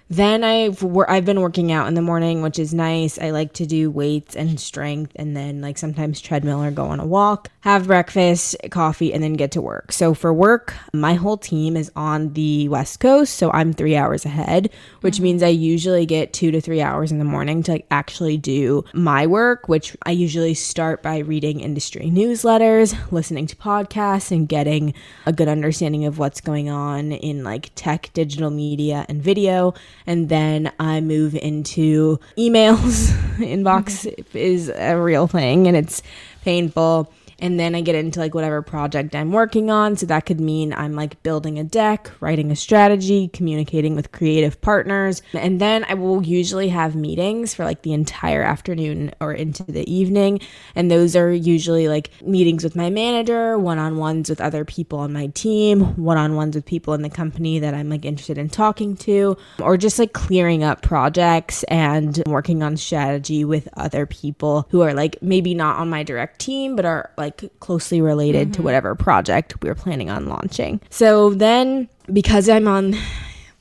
[0.09, 3.17] Then I've wor- I've been working out in the morning, which is nice.
[3.17, 6.99] I like to do weights and strength, and then like sometimes treadmill or go on
[6.99, 7.49] a walk.
[7.61, 9.91] Have breakfast, coffee, and then get to work.
[9.91, 14.25] So for work, my whole team is on the West Coast, so I'm three hours
[14.25, 14.69] ahead,
[15.01, 15.23] which mm-hmm.
[15.23, 18.83] means I usually get two to three hours in the morning to like actually do
[18.93, 19.67] my work.
[19.67, 24.93] Which I usually start by reading industry newsletters, listening to podcasts, and getting
[25.25, 29.73] a good understanding of what's going on in like tech, digital media, and video
[30.07, 33.09] and then I move into emails.
[33.37, 34.37] Inbox mm-hmm.
[34.37, 36.01] is a real thing and it's
[36.43, 37.11] painful.
[37.39, 39.97] And then I get into like whatever project I'm working on.
[39.97, 44.61] So that could mean I'm like building a deck, writing a strategy, communicating with creative
[44.61, 45.21] partners.
[45.33, 49.91] And then I will usually have meetings for like the entire afternoon or into the
[49.91, 50.39] evening.
[50.75, 54.99] And those are usually like meetings with my manager, one on ones with other people
[54.99, 58.37] on my team, one on ones with people in the company that I'm like interested
[58.37, 64.05] in talking to, or just like clearing up projects and working on strategy with other
[64.05, 67.24] people who are like maybe not on my direct team, but are like
[67.59, 68.63] closely related to mm-hmm.
[68.63, 70.81] whatever project we're planning on launching.
[70.89, 72.95] So then because I'm on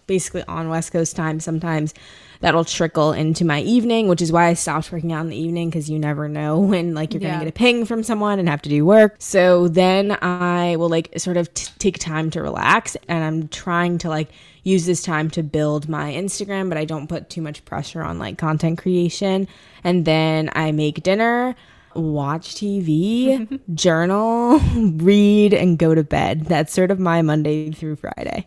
[0.06, 1.94] basically on West Coast time, sometimes
[2.40, 5.70] that'll trickle into my evening, which is why I stopped working out in the evening
[5.70, 7.32] because you never know when like you're Yeah.
[7.32, 9.16] gonna get a ping from someone and have to do work.
[9.18, 13.98] So then I will like sort of t- take time to relax, and I'm trying
[13.98, 14.28] to like
[14.62, 18.18] use this time to build my Instagram, but I don't put too much pressure on
[18.18, 19.46] like content creation.
[19.84, 21.54] And then I make dinner.
[21.94, 24.58] Watch TV, journal,
[24.96, 26.46] read, and go to bed.
[26.46, 28.46] That's sort of my Monday through Friday.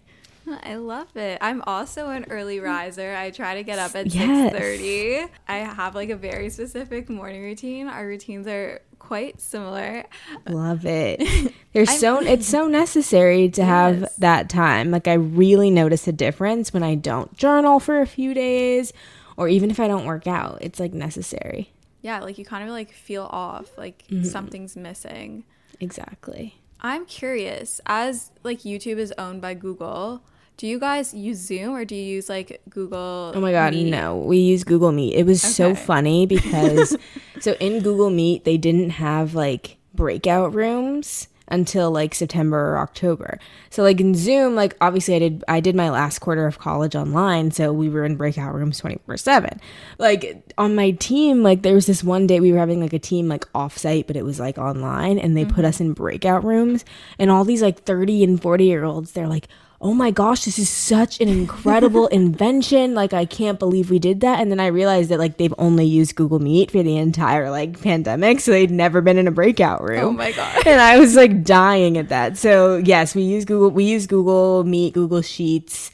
[0.64, 1.40] I love it.
[1.42, 2.64] I'm also an early mm.
[2.64, 3.14] riser.
[3.16, 4.54] I try to get up at Yes.
[4.54, 5.30] 6:30.
[5.48, 7.88] I have like a very specific morning routine.
[7.88, 10.06] Our routines are quite similar.
[10.48, 11.54] Love it.
[11.74, 14.92] There's so it's so necessary to have that time.
[14.92, 18.94] Like I really notice a difference when I don't journal for a few days
[19.36, 20.60] or even if I don't work out.
[20.62, 21.72] It's like necessary.
[22.02, 24.24] Yeah, like you kind of like feel off, like mm-hmm.
[24.24, 25.44] something's missing.
[25.80, 26.62] Exactly.
[26.80, 30.22] I'm curious, as like YouTube is owned by Google,
[30.58, 33.32] Do you guys use Zoom or do you use like Google?
[33.36, 33.92] Oh my god, Meet?
[33.92, 34.18] no.
[34.18, 35.14] We use Google Meet.
[35.14, 36.98] It was so funny because
[37.40, 43.40] so in Google Meet they didn't have like breakout rooms until like September or October.
[43.70, 46.96] So like in Zoom, like obviously I did I did my last quarter of college
[46.96, 49.60] online, so we were in breakout rooms 24/7.
[49.98, 53.00] Like on my team, like there was this one day we were having like a
[53.00, 55.66] team like offsite, but it was like online and they put mm-hmm.
[55.66, 56.86] us in breakout rooms
[57.20, 59.48] and all these like 30 and 40 year olds, they're like
[59.80, 62.96] oh my gosh, this is such an incredible invention.
[62.96, 64.40] Like, I can't believe we did that.
[64.40, 67.82] And then I realized that, like, they've only used Google Meet for the entire, like,
[67.82, 68.40] pandemic.
[68.40, 70.04] So they'd never been in a breakout room.
[70.04, 70.66] Oh my God.
[70.66, 72.38] And I was, like, dying at that.
[72.38, 75.92] So, yes, we use Google, we use Google Meet, Google Sheets.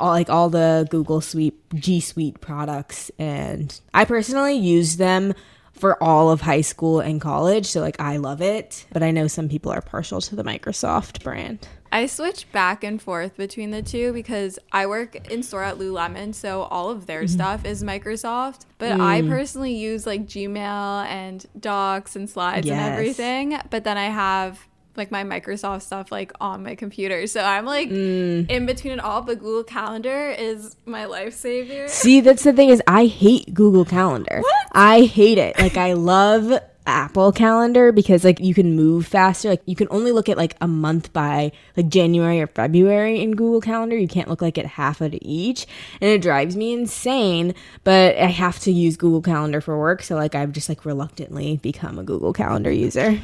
[0.00, 5.34] All, like all the Google Suite, G Suite products, and I personally use them
[5.70, 7.66] for all of high school and college.
[7.66, 11.22] So, like, I love it, but I know some people are partial to the Microsoft
[11.22, 11.68] brand.
[11.94, 16.34] I switch back and forth between the two because I work in store at Lululemon,
[16.34, 17.28] so all of their mm-hmm.
[17.28, 18.62] stuff is Microsoft.
[18.78, 19.28] But I mm.
[19.28, 22.76] personally use like Gmail and Docs and slides Yes.
[22.76, 23.60] and everything.
[23.70, 24.66] But then I have
[24.96, 27.28] like my Microsoft stuff like on my computer.
[27.28, 28.50] So I'm like mm.
[28.50, 31.88] in between it all, but Google Calendar is my lifesaver.
[31.88, 34.42] See, that's the thing is I hate Google Calendar.
[34.72, 35.56] I hate it.
[35.60, 39.48] Like I love Apple Calendar because like you can move faster.
[39.48, 43.32] Like you can only look at like a month by like January or February in
[43.32, 43.96] Google Calendar.
[43.96, 45.66] You can't look like at half of each,
[46.00, 47.54] and it drives me insane.
[47.84, 51.56] But I have to use Google Calendar for work, so like I've just like reluctantly
[51.58, 53.18] become a Google Calendar user.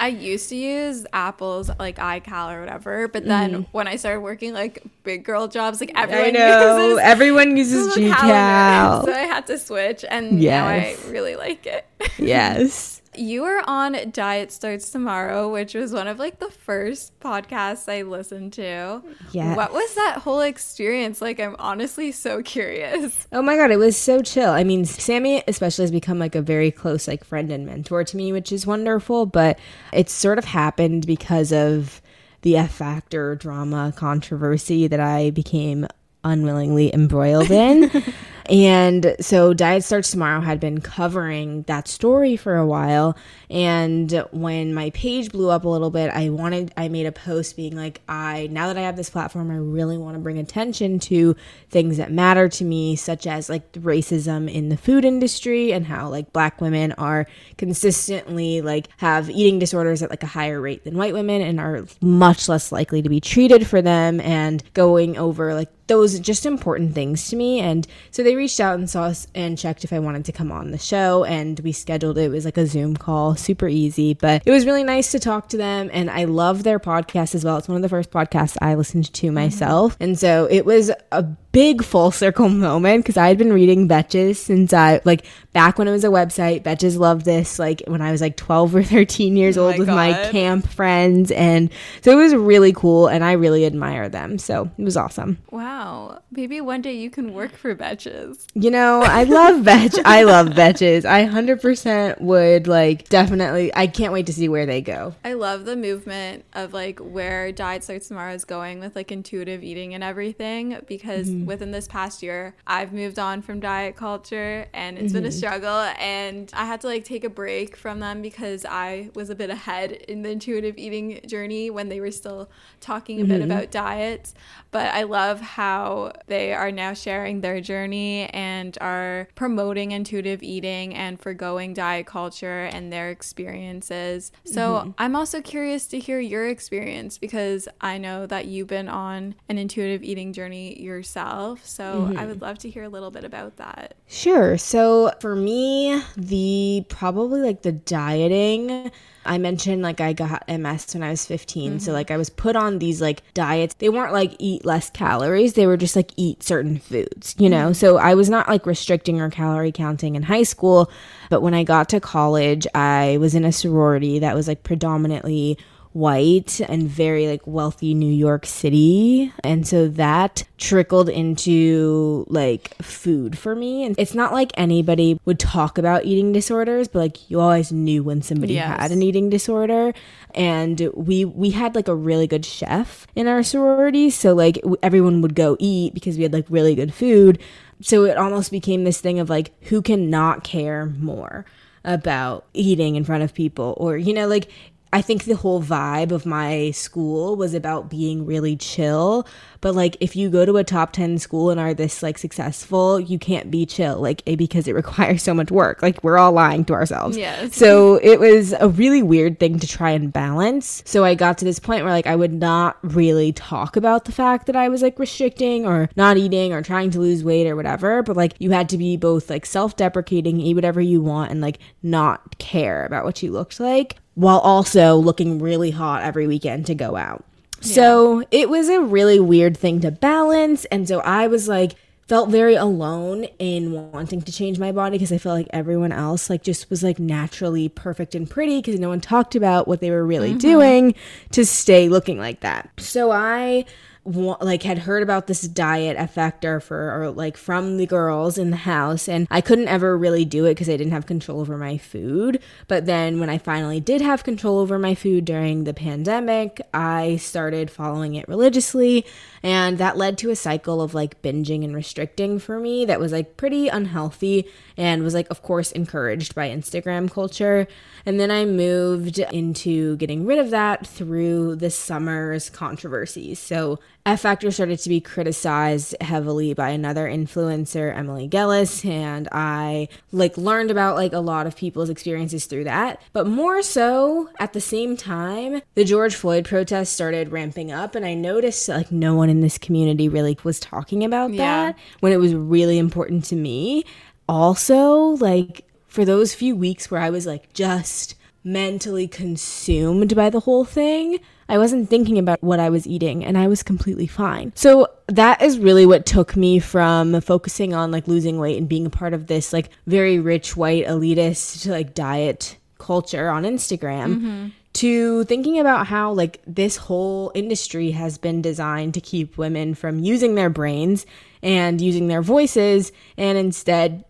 [0.00, 3.62] I used to use Apple's like iCal or whatever, but then mm-hmm.
[3.72, 7.94] when I started working like big girl jobs, like everyone I know uses everyone uses
[7.94, 8.20] Google GCal.
[8.20, 9.12] Calendar.
[9.12, 11.86] So I had to switch, and now I really like it.
[12.18, 13.02] yes.
[13.16, 18.02] You were on Diet Starts Tomorrow, which was one of like the first podcasts I
[18.02, 19.02] listened to.
[19.32, 19.56] Yes.
[19.56, 21.40] What was that whole experience like?
[21.40, 23.26] I'm honestly so curious.
[23.32, 24.50] Oh my god, it was so chill.
[24.50, 28.16] I mean, Sami especially has become like a very close like friend and mentor to
[28.16, 29.58] me, which is wonderful, but
[29.92, 32.00] it sort of happened because of
[32.42, 35.86] the F factor drama controversy that I became
[36.24, 37.90] unwillingly embroiled in.
[38.50, 43.16] and so Diet Starts Tomorrow had been covering that story for a while.
[43.48, 47.56] And when my page blew up a little bit, I wanted, I made a post
[47.56, 50.98] being like, I, now that I have this platform, I really want to bring attention
[51.00, 51.36] to
[51.70, 56.08] things that matter to me, such as like racism in the food industry and how
[56.08, 57.26] like black women are
[57.56, 61.84] consistently like have eating disorders at like a higher rate than white women and are
[62.00, 66.94] much less likely to be treated for them and going over like those just important
[66.94, 69.98] things to me and so they reached out and saw us and checked if I
[69.98, 72.24] wanted to come on the show and we scheduled it.
[72.24, 75.48] It was like a Zoom call, super easy, but it was really nice to talk
[75.50, 77.58] to them and I love their podcast as well.
[77.58, 79.96] It's one of the first podcasts I listened to myself.
[80.00, 84.36] And so it was a big full circle moment because I had been reading Betches
[84.36, 86.64] since I like back when it was a website.
[86.64, 89.78] Betches loved this like when I was like 12 or 13 years Oh old my
[89.78, 91.70] with my camp friends and
[92.02, 94.36] so it was really cool and I really admire them.
[94.36, 95.38] So it was awesome.
[95.50, 96.20] Wow.
[96.32, 98.46] Maybe one day you can work for Betches.
[98.54, 99.96] You know, I love Betch.
[100.04, 101.04] I love Betches.
[101.04, 103.70] I 100% would like definitely.
[103.74, 105.14] I can't wait to see where they go.
[105.24, 109.62] I love the movement of like where Diet Starts Tomorrow is going with like intuitive
[109.62, 111.43] eating and everything because mm-hmm.
[111.44, 111.50] Mm-hmm.
[111.50, 115.36] within this past year, I've moved on from diet culture and it's been a mm-hmm.
[115.36, 115.92] struggle.
[115.98, 119.50] And I had to like take a break from them because I was a bit
[119.50, 122.48] ahead in the intuitive eating journey when they were still
[122.80, 123.50] talking a bit mm-hmm.
[123.50, 124.34] about diets.
[124.70, 130.94] But I love how they are now sharing their journey and are promoting intuitive eating
[130.94, 134.32] and forgoing diet culture and their experiences.
[134.44, 139.34] So I'm also curious to hear your experience because I know that you've been on
[139.48, 141.33] an intuitive eating journey yourself.
[141.62, 142.28] So I mm-hmm.
[142.28, 143.94] would love to hear a little bit about that.
[144.06, 144.56] Sure.
[144.58, 148.90] So for me, the probably like the dieting.
[149.26, 151.80] I mentioned like I got MS when I was 15.
[151.80, 151.94] So mm-hmm.
[151.94, 153.74] like I was put on these like diets.
[153.78, 155.54] They weren't like eat less calories.
[155.54, 157.66] They were just like eat certain foods, you know?
[157.66, 157.74] Mm-hmm.
[157.74, 160.90] So I was not like restricting or calorie counting in high school.
[161.30, 165.58] But when I got to college, I was in a sorority that was like predominantly
[165.94, 169.32] white and very like wealthy New York City.
[169.44, 173.84] And so that trickled into like food for me.
[173.84, 178.02] And it's not like anybody would talk about eating disorders, but like you always knew
[178.02, 178.80] when somebody Yes.
[178.80, 179.94] had an eating disorder.
[180.34, 184.76] And we we had like a really good chef in our sorority, so like w-
[184.82, 187.38] everyone would go eat because we had like really good food.
[187.80, 191.44] So it almost became this thing of like who can not care more
[191.84, 194.48] about eating in front of people or you know like
[194.94, 199.26] I think the whole vibe of my school was about being really chill.
[199.64, 203.00] But like if you go to a top 10 school and are this like successful,
[203.00, 205.80] you can't be chill like eh, because it requires so much work.
[205.80, 207.16] Like we're all lying to ourselves.
[207.16, 207.56] Yes.
[207.56, 210.82] So it was a really weird thing to try and balance.
[210.84, 214.12] So I got to this point where like I would not really talk about the
[214.12, 217.56] fact that I was like restricting or not eating or trying to lose weight or
[217.56, 221.40] whatever, but like you had to be both like self-deprecating, eat whatever you want and
[221.40, 226.66] like not care about what you looked like while also looking really hot every weekend
[226.66, 227.24] to go out.
[227.64, 230.64] So it was a really weird thing to balance.
[230.66, 231.74] And so I was like,
[232.06, 236.28] felt very alone in wanting to change my body because I felt like everyone else
[236.28, 239.90] like just was like naturally perfect and pretty because no one talked about what they
[239.90, 240.38] were really mm-hmm.
[240.38, 240.94] doing
[241.30, 242.70] to stay looking like that.
[242.78, 243.64] So I
[244.06, 248.50] like had heard about this diet F Factor for or like from the girls in
[248.50, 251.56] the house and I couldn't ever really do it because I didn't have control over
[251.56, 252.42] my food.
[252.68, 257.16] But then when I finally did have control over my food during the pandemic, I
[257.16, 259.06] started following it religiously
[259.42, 263.12] and that led to a cycle of like binging and restricting for me that was
[263.12, 264.46] like pretty unhealthy
[264.76, 267.66] and was like of course encouraged by Instagram culture.
[268.04, 273.38] And then I moved into getting rid of that through the summer's controversies.
[273.38, 279.88] So F Factor started to be criticized heavily by another influencer, Emily Gellis, and I
[280.12, 283.00] like learned about like a lot of people's experiences through that.
[283.14, 288.04] But more so at the same time, the George Floyd protests started ramping up and
[288.04, 291.72] I noticed like no one in this community really was talking about Yeah.
[291.72, 293.84] that when it was really important to me.
[294.28, 300.40] Also, like for those few weeks where I was like just mentally consumed by the
[300.40, 304.52] whole thing, I wasn't thinking about what I was eating and I was completely fine.
[304.54, 308.86] So that is really what took me from focusing on like losing weight and being
[308.86, 314.48] a part of this like very rich white elitist like diet culture on Instagram mm-hmm.
[314.74, 319.98] to thinking about how like this whole industry has been designed to keep women from
[319.98, 321.06] using their brains
[321.42, 324.04] and using their voices and instead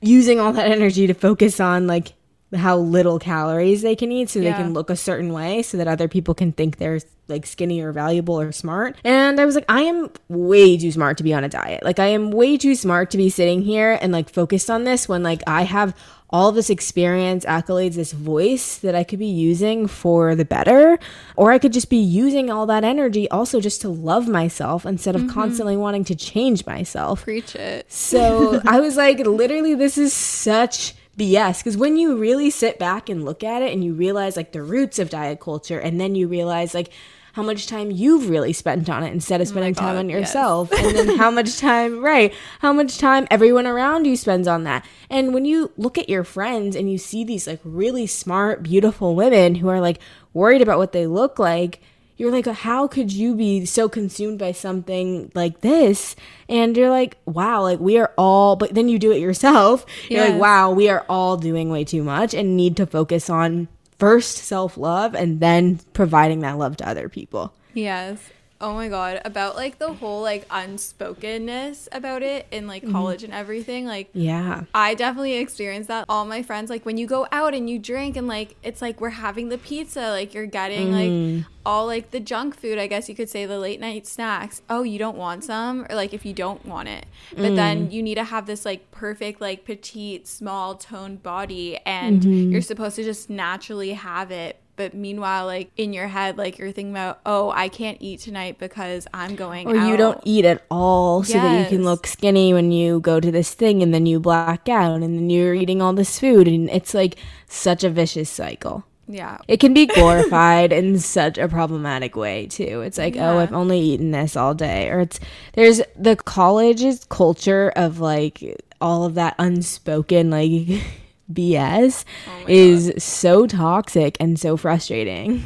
[0.00, 2.12] using all that energy to focus on like
[2.54, 4.52] how little calories they can eat so Yeah.
[4.52, 7.80] they can look a certain way so that other people can think they're like skinny
[7.82, 8.96] or valuable or smart.
[9.04, 11.82] And I was like, I am way too smart to be on a diet.
[11.84, 15.08] Like I am way too smart to be sitting here and like focused on this
[15.08, 15.94] when like I have
[16.30, 20.98] all this experience, accolades, this voice that I could be using for the better.
[21.36, 25.14] Or I could just be using all that energy also just to love myself instead
[25.14, 25.32] of mm-hmm.
[25.32, 27.24] constantly wanting to change myself.
[27.24, 27.90] Preach it.
[27.90, 31.58] So I was like, literally, this is such BS.
[31.58, 34.62] Because when you really sit back and look at it and you realize like the
[34.62, 36.90] roots of diet culture, and then you realize like
[37.34, 40.08] how much time you've really spent on it instead of oh spending time God, on
[40.08, 40.20] yes.
[40.20, 44.64] yourself, and then how much time, right, how much time everyone around you spends on
[44.64, 44.84] that.
[45.10, 49.14] And when you look at your friends and you see these like really smart, beautiful
[49.14, 50.00] women who are like
[50.32, 51.80] worried about what they look like,
[52.18, 56.16] you're like, how could you be so consumed by something like this?
[56.48, 59.86] And you're like, wow, like we are all, but then you do it yourself.
[60.10, 63.68] You're like, wow, we are all doing way too much and need to focus on
[63.98, 67.52] first self love and then providing that love to other people.
[67.72, 68.18] Yes.
[68.60, 72.92] Oh my god, about like the whole like unspokenness about it in like Mm-hmm.
[72.92, 73.86] college and everything.
[73.86, 74.64] Like Yeah.
[74.74, 76.04] I definitely experienced that.
[76.08, 79.00] All my friends, like when you go out and you drink and like it's like
[79.00, 81.36] we're having the pizza, like you're getting Mm.
[81.38, 84.62] like all like the junk food, I guess you could say the late night snacks.
[84.70, 85.86] Oh, you don't want some?
[85.90, 87.06] Or like if you don't want it.
[87.34, 87.56] But Mm.
[87.56, 92.52] then you need to have this like perfect, like petite, small toned body and Mm-hmm.
[92.52, 94.60] you're supposed to just naturally have it.
[94.78, 98.58] But meanwhile, like in your head, like you're thinking about, oh, I can't eat tonight
[98.58, 102.54] because I'm going Or you don't eat at all so that you can look skinny
[102.54, 105.82] when you go to this thing and then you black out and then you're eating
[105.82, 106.46] all this food.
[106.46, 107.16] And it's like
[107.48, 108.84] such a vicious cycle.
[109.08, 109.38] Yeah.
[109.48, 112.82] It can be glorified in such a problematic way too.
[112.82, 115.18] It's like, oh, I've only eaten this all day, or it's
[115.54, 120.84] there's the college's culture of like all of that unspoken like
[121.32, 125.44] BS oh is so toxic and so frustrating.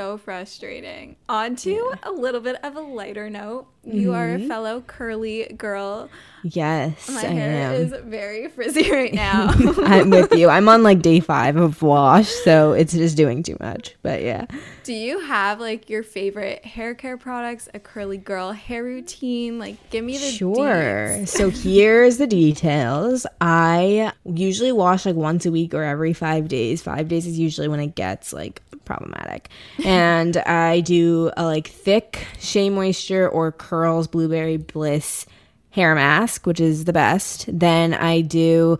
[0.00, 1.16] So frustrating.
[1.28, 3.66] On to a little bit of a lighter note.
[3.84, 4.48] You are a Mm-hmm.
[4.48, 6.08] fellow curly girl.
[6.42, 7.72] Yes, My I hair am.
[7.74, 9.48] is very frizzy right now.
[9.84, 10.48] I'm with you.
[10.48, 13.94] I'm on like day five of wash, so it's just doing too much.
[14.02, 14.46] But yeah.
[14.84, 19.58] Do you have like your favorite hair care products, a curly girl hair routine?
[19.58, 20.56] Like, give me the Sure.
[20.56, 21.28] deets.
[21.28, 23.26] So here's the details.
[23.40, 26.80] I usually wash like once a week or every five days.
[26.82, 29.48] Five days is usually when it gets like problematic.
[29.84, 35.26] And I do a like thick Shea Moisture or Curls Blueberry Bliss
[35.70, 37.46] hair mask, which is the best.
[37.48, 38.78] Then I do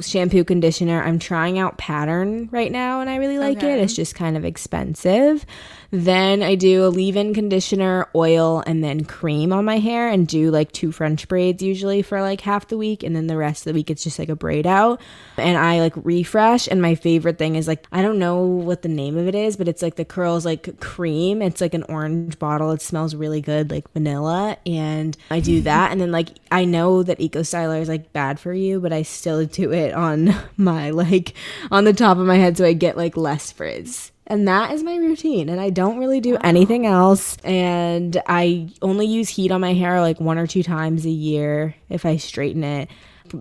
[0.00, 1.02] shampoo, conditioner.
[1.02, 3.74] I'm trying out Pattern right now and I really like Okay.
[3.74, 3.80] it.
[3.82, 5.44] It's just kind of expensive.
[5.92, 10.26] Then I do a leave in conditioner, oil, and then cream on my hair and
[10.28, 13.02] do like two French braids usually for like half the week.
[13.02, 15.00] And then the rest of the week it's just like a braid out.
[15.36, 16.68] And I like refresh.
[16.68, 19.56] And my favorite thing is like, I don't know what the name of it is,
[19.56, 21.42] but it's like the curls like cream.
[21.42, 22.70] It's like an orange bottle.
[22.70, 24.58] It smells really good, like vanilla.
[24.64, 25.90] And I do that.
[25.90, 29.02] And then like, I know that Eco Styler is like bad for you, but I
[29.02, 31.34] still do it on my like,
[31.70, 34.12] on the top of my head so I get like less frizz.
[34.26, 35.48] And that is my routine.
[35.48, 37.36] And I don't really do anything else.
[37.42, 41.74] And I only use heat on my hair like one or two times a year
[41.88, 42.88] if I straighten it.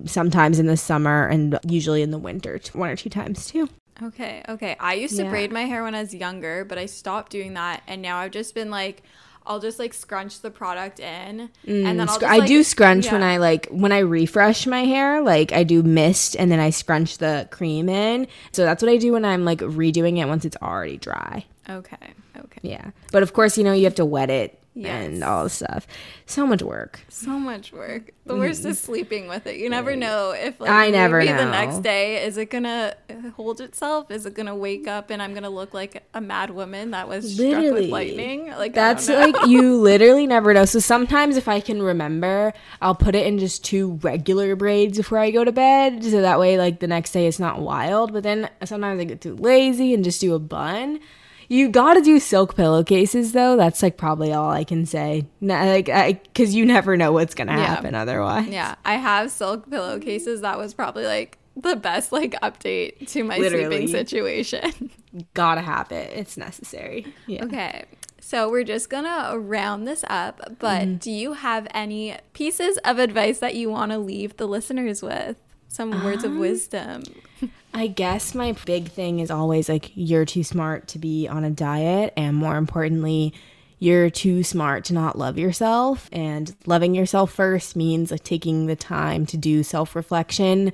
[0.05, 3.69] Sometimes in the summer and usually in the winter, one or two times too.
[4.01, 4.75] Okay, okay.
[4.79, 5.29] I used to Yeah.
[5.29, 8.31] braid my hair when I was younger, but I stopped doing that, and now I've
[8.31, 9.03] just been like,
[9.49, 13.11] I'll just like scrunch the product in, and mm, then Sc- just, I do scrunch
[13.11, 13.23] when.
[13.23, 17.17] I like when I refresh my hair, like I do mist and then I scrunch
[17.17, 18.27] the cream in.
[18.51, 21.45] So that's what I do when I'm like redoing it once it's already dry.
[21.67, 22.59] Okay, okay.
[22.61, 22.91] Yeah.
[23.11, 25.07] But of course, you know, you have to wet it Yes.
[25.07, 25.85] and all the stuff.
[26.25, 27.01] So much work.
[27.09, 28.11] So much work.
[28.25, 29.57] The worst is sleeping with it.
[29.57, 30.73] You never know if like Mm.
[30.73, 32.93] I never maybe the next day is it gonna
[33.35, 34.11] hold itself?
[34.11, 37.33] Is it gonna wake up and I'm gonna look like a mad woman that was
[37.33, 37.81] struck Literally.
[37.81, 38.47] with lightning?
[38.51, 40.65] Like That's like you literally never know.
[40.65, 45.17] So sometimes if I can remember, I'll put it in just two regular braids before
[45.17, 46.03] I go to bed.
[46.03, 48.13] So that way like the next day it's not wild.
[48.13, 50.99] But then sometimes I get too lazy and just do a bun.
[51.49, 53.55] You gotta do silk pillowcases though.
[53.57, 55.25] That's like probably all I can say.
[55.41, 57.65] Like, I, cause you never know what's gonna Yeah.
[57.65, 58.47] happen otherwise.
[58.47, 60.41] Yeah, I have silk pillowcases.
[60.41, 63.65] That was probably like the best like update to my Literally.
[63.65, 64.91] sleeping situation.
[65.33, 66.15] Gotta have it.
[66.15, 67.07] It's necessary.
[67.25, 67.43] Yeah.
[67.45, 67.85] Okay.
[68.21, 70.95] So we're just gonna round this up, but Mm-hmm.
[70.97, 75.37] do you have any pieces of advice that you want to leave the listeners with?
[75.69, 77.03] Some words Um, of wisdom.
[77.73, 81.51] I guess my big thing is always like you're too smart to be on a
[81.51, 83.33] diet, and more importantly,
[83.77, 86.09] you're too smart to not love yourself.
[86.11, 90.73] And loving yourself first means like taking the time to do self reflection.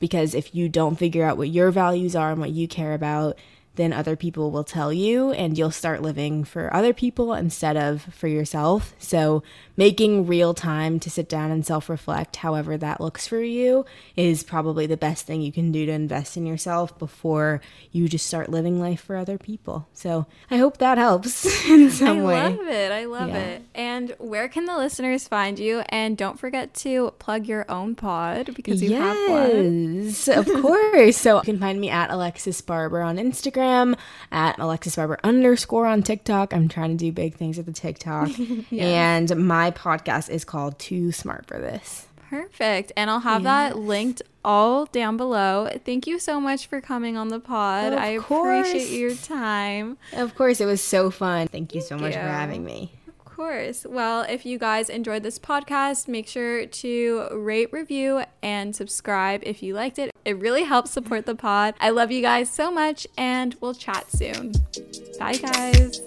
[0.00, 3.38] Because if you don't figure out what your values are and what you care about,
[3.80, 8.02] then other people will tell you, and you'll start living for other people instead of
[8.14, 8.94] for yourself.
[8.98, 9.42] So,
[9.76, 13.84] making real time to sit down and self reflect, however that looks for you,
[14.16, 17.60] is probably the best thing you can do to invest in yourself before
[17.90, 19.88] you just start living life for other people.
[19.94, 22.34] So, I hope that helps in some I way.
[22.56, 22.92] love it.
[22.92, 23.36] I love Yeah.
[23.38, 23.62] it.
[23.74, 25.82] And where can the listeners find you?
[25.88, 30.04] And don't forget to plug your own pod because you have one.
[30.04, 31.16] Yes, of course.
[31.16, 33.69] So you can find me at Alexis Barber on Instagram,
[34.32, 36.52] at Alexis Barber underscore on TikTok.
[36.52, 38.30] I'm trying to do big things at the TikTok.
[38.72, 42.06] And my podcast is called Too Smart for This.
[42.28, 42.92] Perfect.
[42.96, 45.68] And I'll have that linked all down below.
[45.84, 47.92] Thank you so much for coming on the pod.
[47.92, 48.68] Of I course.
[48.68, 49.98] appreciate your time.
[50.12, 51.48] Of course, it was so fun.
[51.48, 52.92] Thank you so much for having me.
[53.40, 53.86] Of course.
[53.88, 59.62] Well, if you guys enjoyed this podcast, make sure to rate, review, and subscribe if
[59.62, 60.10] you liked it.
[60.26, 61.72] It really helps support the pod.
[61.80, 64.52] I love you guys so much, and we'll chat soon.
[65.18, 66.02] Bye, guys.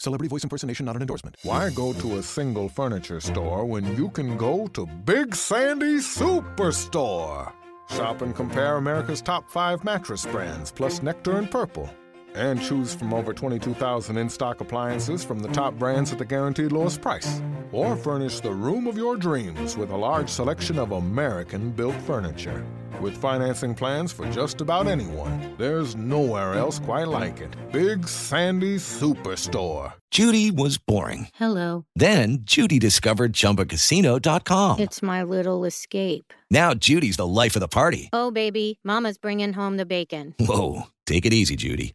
[0.00, 1.36] Celebrity voice impersonation not an endorsement.
[1.44, 7.52] Why go to a single furniture store when you can go to Big Sandy Superstore?
[7.90, 11.88] Shop and compare America's top five mattress brands, plus Nectar and Purple.
[12.34, 16.72] And choose from over 22,000 in stock appliances from the top brands at the guaranteed
[16.72, 17.40] lowest price.
[17.70, 22.66] Or furnish the room of your dreams with a large selection of American built furniture.
[23.00, 27.54] With financing plans for just about anyone, there's nowhere else quite like it.
[27.72, 29.94] Big Sandy Superstore.
[30.10, 31.28] Judy was boring.
[31.34, 31.86] Hello.
[31.96, 34.78] Then Judy discovered ChumbaCasino.com.
[34.78, 36.32] It's my little escape.
[36.50, 38.10] Now Judy's the life of the party.
[38.12, 40.34] Oh, baby, Mama's bringing home the bacon.
[40.38, 41.94] Whoa, take it easy, Judy.